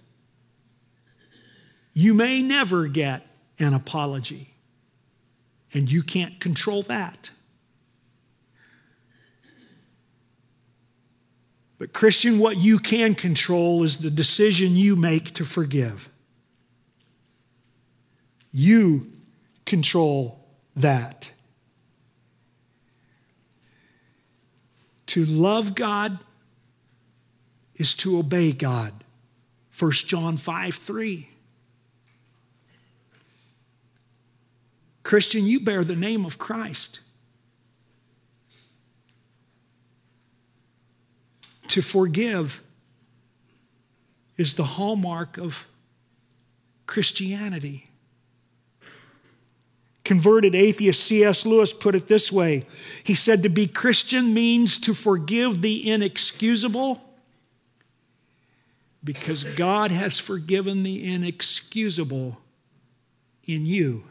You 1.95 2.13
may 2.13 2.43
never 2.43 2.85
get 2.85 3.25
an 3.57 3.73
apology, 3.73 4.53
and 5.73 5.91
you 5.91 6.03
can't 6.03 6.39
control 6.39 6.83
that. 6.83 7.31
But, 11.81 11.93
Christian, 11.93 12.37
what 12.37 12.57
you 12.57 12.77
can 12.77 13.15
control 13.15 13.81
is 13.81 13.97
the 13.97 14.11
decision 14.11 14.75
you 14.75 14.95
make 14.95 15.33
to 15.33 15.43
forgive. 15.43 16.07
You 18.51 19.11
control 19.65 20.45
that. 20.75 21.31
To 25.07 25.25
love 25.25 25.73
God 25.73 26.19
is 27.73 27.95
to 27.95 28.19
obey 28.19 28.51
God. 28.51 28.93
1 29.79 29.91
John 29.91 30.37
5 30.37 30.75
3. 30.75 31.29
Christian, 35.01 35.47
you 35.47 35.59
bear 35.59 35.83
the 35.83 35.95
name 35.95 36.27
of 36.27 36.37
Christ. 36.37 36.99
To 41.71 41.81
forgive 41.81 42.61
is 44.35 44.55
the 44.55 44.63
hallmark 44.65 45.37
of 45.37 45.65
Christianity. 46.85 47.89
converted 50.03 50.53
atheist 50.53 51.01
C.S. 51.05 51.45
Lewis 51.45 51.71
put 51.71 51.95
it 51.95 52.09
this 52.09 52.29
way 52.29 52.65
He 53.05 53.15
said, 53.15 53.43
To 53.43 53.49
be 53.49 53.67
Christian 53.67 54.33
means 54.33 54.79
to 54.79 54.93
forgive 54.93 55.61
the 55.61 55.89
inexcusable 55.89 57.01
because 59.01 59.45
God 59.45 59.91
has 59.91 60.19
forgiven 60.19 60.83
the 60.83 61.13
inexcusable 61.13 62.37
in 63.45 63.65
you. 63.65 64.03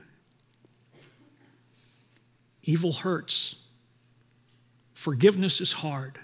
Evil 2.63 2.95
hurts. 2.95 3.57
Forgiveness 4.95 5.61
is 5.61 5.73
hard. 5.73 6.19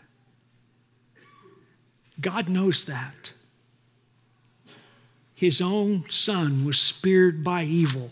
God 2.20 2.48
knows 2.48 2.86
that. 2.86 3.32
His 5.34 5.60
own 5.60 6.08
son 6.08 6.64
was 6.64 6.80
speared 6.80 7.44
by 7.44 7.64
evil. 7.64 8.10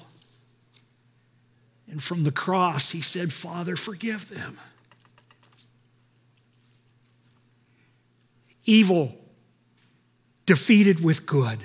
And 1.91 2.03
from 2.03 2.25
the 2.25 2.33
cross, 2.33 2.91
he 2.91 3.01
said, 3.01 3.33
Father, 3.33 3.77
forgive 3.77 4.29
them. 4.29 4.59
Evil 8.65 9.15
defeated 10.47 11.03
with 11.03 11.25
good. 11.25 11.61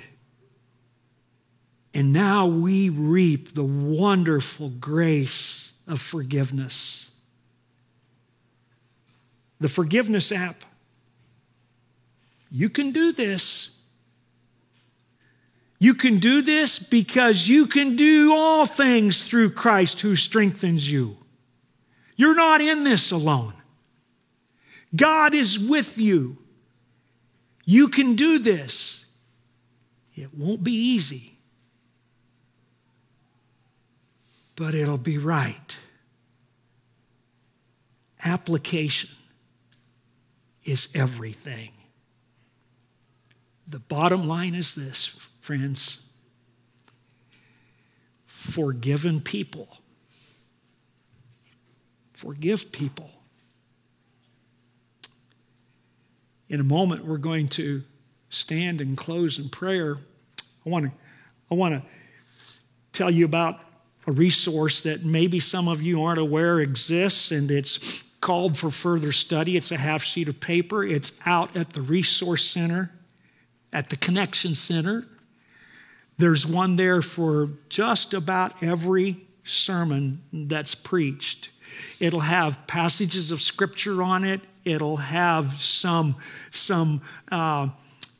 And 1.92 2.12
now 2.12 2.46
we 2.46 2.88
reap 2.88 3.54
the 3.54 3.64
wonderful 3.64 4.70
grace 4.70 5.74
of 5.86 6.00
forgiveness. 6.00 7.10
The 9.58 9.68
forgiveness 9.68 10.32
app. 10.32 10.64
You 12.50 12.68
can 12.68 12.90
do 12.90 13.12
this. 13.12 13.76
You 15.78 15.94
can 15.94 16.18
do 16.18 16.42
this 16.42 16.78
because 16.78 17.48
you 17.48 17.66
can 17.66 17.96
do 17.96 18.34
all 18.34 18.66
things 18.66 19.22
through 19.22 19.50
Christ 19.50 20.00
who 20.02 20.14
strengthens 20.14 20.90
you. 20.90 21.16
You're 22.16 22.34
not 22.34 22.60
in 22.60 22.84
this 22.84 23.12
alone. 23.12 23.54
God 24.94 25.34
is 25.34 25.58
with 25.58 25.96
you. 25.96 26.36
You 27.64 27.88
can 27.88 28.14
do 28.14 28.38
this. 28.38 29.06
It 30.14 30.34
won't 30.36 30.62
be 30.62 30.72
easy, 30.72 31.38
but 34.54 34.74
it'll 34.74 34.98
be 34.98 35.16
right. 35.16 35.76
Application 38.22 39.08
is 40.64 40.88
everything. 40.94 41.70
The 43.70 43.78
bottom 43.78 44.28
line 44.28 44.54
is 44.54 44.74
this, 44.74 45.06
friends 45.40 46.02
forgiven 48.26 49.20
people. 49.20 49.68
Forgive 52.14 52.72
people. 52.72 53.10
In 56.48 56.58
a 56.58 56.64
moment, 56.64 57.04
we're 57.04 57.18
going 57.18 57.48
to 57.48 57.82
stand 58.30 58.80
and 58.80 58.96
close 58.96 59.38
in 59.38 59.50
prayer. 59.50 59.98
I 60.66 60.68
want 60.68 60.86
to, 60.86 60.92
I 61.50 61.54
want 61.54 61.74
to 61.74 61.88
tell 62.92 63.10
you 63.10 63.24
about 63.24 63.60
a 64.06 64.12
resource 64.12 64.80
that 64.82 65.04
maybe 65.04 65.38
some 65.38 65.68
of 65.68 65.80
you 65.80 66.02
aren't 66.02 66.18
aware 66.18 66.60
exists, 66.60 67.30
and 67.30 67.50
it's 67.50 68.02
called 68.20 68.58
for 68.58 68.70
further 68.70 69.12
study. 69.12 69.56
It's 69.56 69.70
a 69.70 69.76
half 69.76 70.02
sheet 70.02 70.28
of 70.28 70.40
paper. 70.40 70.84
It's 70.84 71.12
out 71.24 71.56
at 71.56 71.72
the 71.72 71.82
Resource 71.82 72.44
Center, 72.44 72.90
at 73.72 73.88
the 73.90 73.96
Connection 73.96 74.54
Center. 74.54 75.06
There's 76.18 76.46
one 76.46 76.76
there 76.76 77.02
for 77.02 77.50
just 77.68 78.12
about 78.14 78.62
every 78.62 79.26
sermon 79.44 80.22
that's 80.32 80.74
preached. 80.74 81.50
It'll 81.98 82.20
have 82.20 82.66
passages 82.66 83.30
of 83.30 83.40
scripture 83.40 84.02
on 84.02 84.24
it. 84.24 84.40
It'll 84.64 84.96
have 84.96 85.60
some, 85.60 86.16
some 86.50 87.00
uh, 87.32 87.68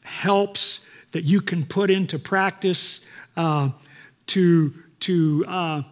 helps 0.03 0.81
that 1.13 1.25
you 1.25 1.41
can 1.41 1.65
put 1.65 1.91
into 1.91 2.19
practice 2.19 3.05
uh, 3.37 3.71
to, 4.29 4.73
to, 5.01 5.45
uh, 5.47 5.83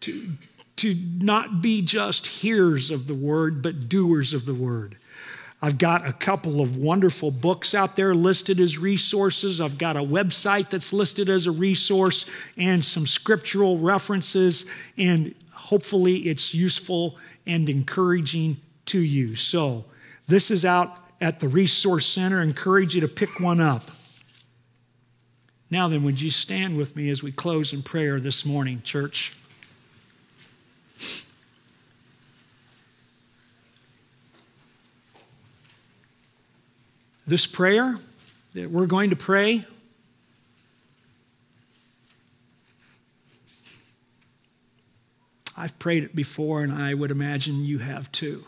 to, 0.00 0.32
to 0.76 0.94
not 1.18 1.62
be 1.62 1.82
just 1.82 2.26
hearers 2.26 2.90
of 2.90 3.06
the 3.06 3.14
word, 3.14 3.62
but 3.62 3.88
doers 3.88 4.34
of 4.34 4.44
the 4.44 4.54
word. 4.54 4.96
I've 5.60 5.78
got 5.78 6.08
a 6.08 6.12
couple 6.12 6.60
of 6.60 6.76
wonderful 6.76 7.32
books 7.32 7.74
out 7.74 7.96
there 7.96 8.14
listed 8.14 8.60
as 8.60 8.78
resources. 8.78 9.60
I've 9.60 9.76
got 9.76 9.96
a 9.96 10.02
website 10.02 10.70
that's 10.70 10.92
listed 10.92 11.28
as 11.28 11.46
a 11.46 11.50
resource 11.50 12.26
and 12.56 12.84
some 12.84 13.06
scriptural 13.06 13.78
references, 13.78 14.66
and 14.96 15.34
hopefully 15.50 16.28
it's 16.28 16.54
useful 16.54 17.16
and 17.46 17.68
encouraging 17.68 18.56
to 18.86 19.00
you. 19.00 19.34
So, 19.34 19.84
this 20.28 20.50
is 20.50 20.64
out 20.64 20.98
at 21.20 21.40
the 21.40 21.48
Resource 21.48 22.06
Center. 22.06 22.40
I 22.40 22.44
encourage 22.44 22.94
you 22.94 23.00
to 23.00 23.08
pick 23.08 23.40
one 23.40 23.60
up. 23.60 23.90
Now, 25.70 25.88
then, 25.88 26.04
would 26.04 26.20
you 26.20 26.30
stand 26.30 26.76
with 26.76 26.94
me 26.94 27.10
as 27.10 27.22
we 27.22 27.32
close 27.32 27.72
in 27.72 27.82
prayer 27.82 28.20
this 28.20 28.44
morning, 28.44 28.80
church? 28.82 29.34
This 37.28 37.46
prayer 37.46 37.98
that 38.54 38.70
we're 38.70 38.86
going 38.86 39.10
to 39.10 39.16
pray 39.16 39.64
I've 45.58 45.76
prayed 45.80 46.04
it 46.04 46.14
before, 46.14 46.62
and 46.62 46.72
I 46.72 46.94
would 46.94 47.10
imagine 47.10 47.64
you 47.64 47.78
have 47.78 48.10
too. 48.12 48.44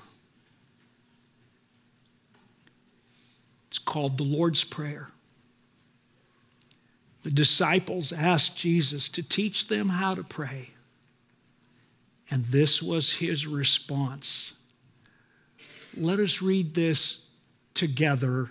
It's 3.68 3.80
called 3.80 4.16
the 4.16 4.22
Lord's 4.22 4.62
Prayer. 4.62 5.08
The 7.24 7.32
disciples 7.32 8.12
asked 8.12 8.56
Jesus 8.56 9.08
to 9.08 9.24
teach 9.24 9.66
them 9.66 9.88
how 9.88 10.14
to 10.14 10.22
pray. 10.22 10.70
And 12.30 12.46
this 12.46 12.80
was 12.80 13.16
his 13.16 13.44
response. 13.44 14.52
Let 15.96 16.20
us 16.20 16.40
read 16.40 16.74
this 16.74 17.24
together 17.74 18.50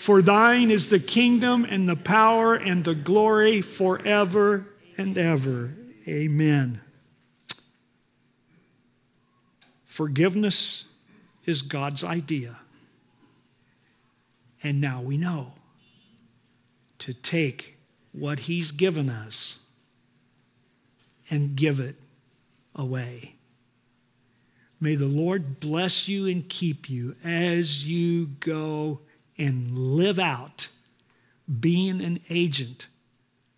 For 0.00 0.22
thine 0.22 0.70
is 0.70 0.88
the 0.88 0.98
kingdom 0.98 1.66
and 1.68 1.86
the 1.86 1.94
power 1.94 2.54
and 2.54 2.82
the 2.82 2.94
glory 2.94 3.60
forever 3.60 4.66
and 4.96 5.18
ever. 5.18 5.74
Amen. 6.08 6.80
Forgiveness 9.84 10.86
is 11.44 11.60
God's 11.60 12.02
idea. 12.02 12.56
And 14.62 14.80
now 14.80 15.02
we 15.02 15.18
know 15.18 15.52
to 17.00 17.12
take 17.12 17.76
what 18.12 18.38
He's 18.38 18.70
given 18.70 19.10
us 19.10 19.58
and 21.28 21.54
give 21.54 21.78
it 21.78 21.96
away. 22.74 23.34
May 24.80 24.94
the 24.94 25.04
Lord 25.04 25.60
bless 25.60 26.08
you 26.08 26.26
and 26.26 26.48
keep 26.48 26.88
you 26.88 27.16
as 27.22 27.84
you 27.84 28.28
go 28.40 29.00
and 29.40 29.76
live 29.76 30.18
out 30.18 30.68
being 31.60 32.02
an 32.02 32.20
agent 32.28 32.86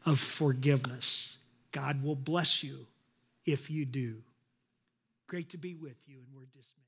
of 0.06 0.20
forgiveness. 0.20 1.36
God 1.72 2.04
will 2.04 2.14
bless 2.14 2.62
you 2.62 2.86
if 3.44 3.68
you 3.68 3.84
do. 3.84 4.22
Great 5.26 5.50
to 5.50 5.58
be 5.58 5.74
with 5.74 5.96
you, 6.06 6.18
and 6.18 6.26
we're 6.36 6.46
dismissed. 6.46 6.81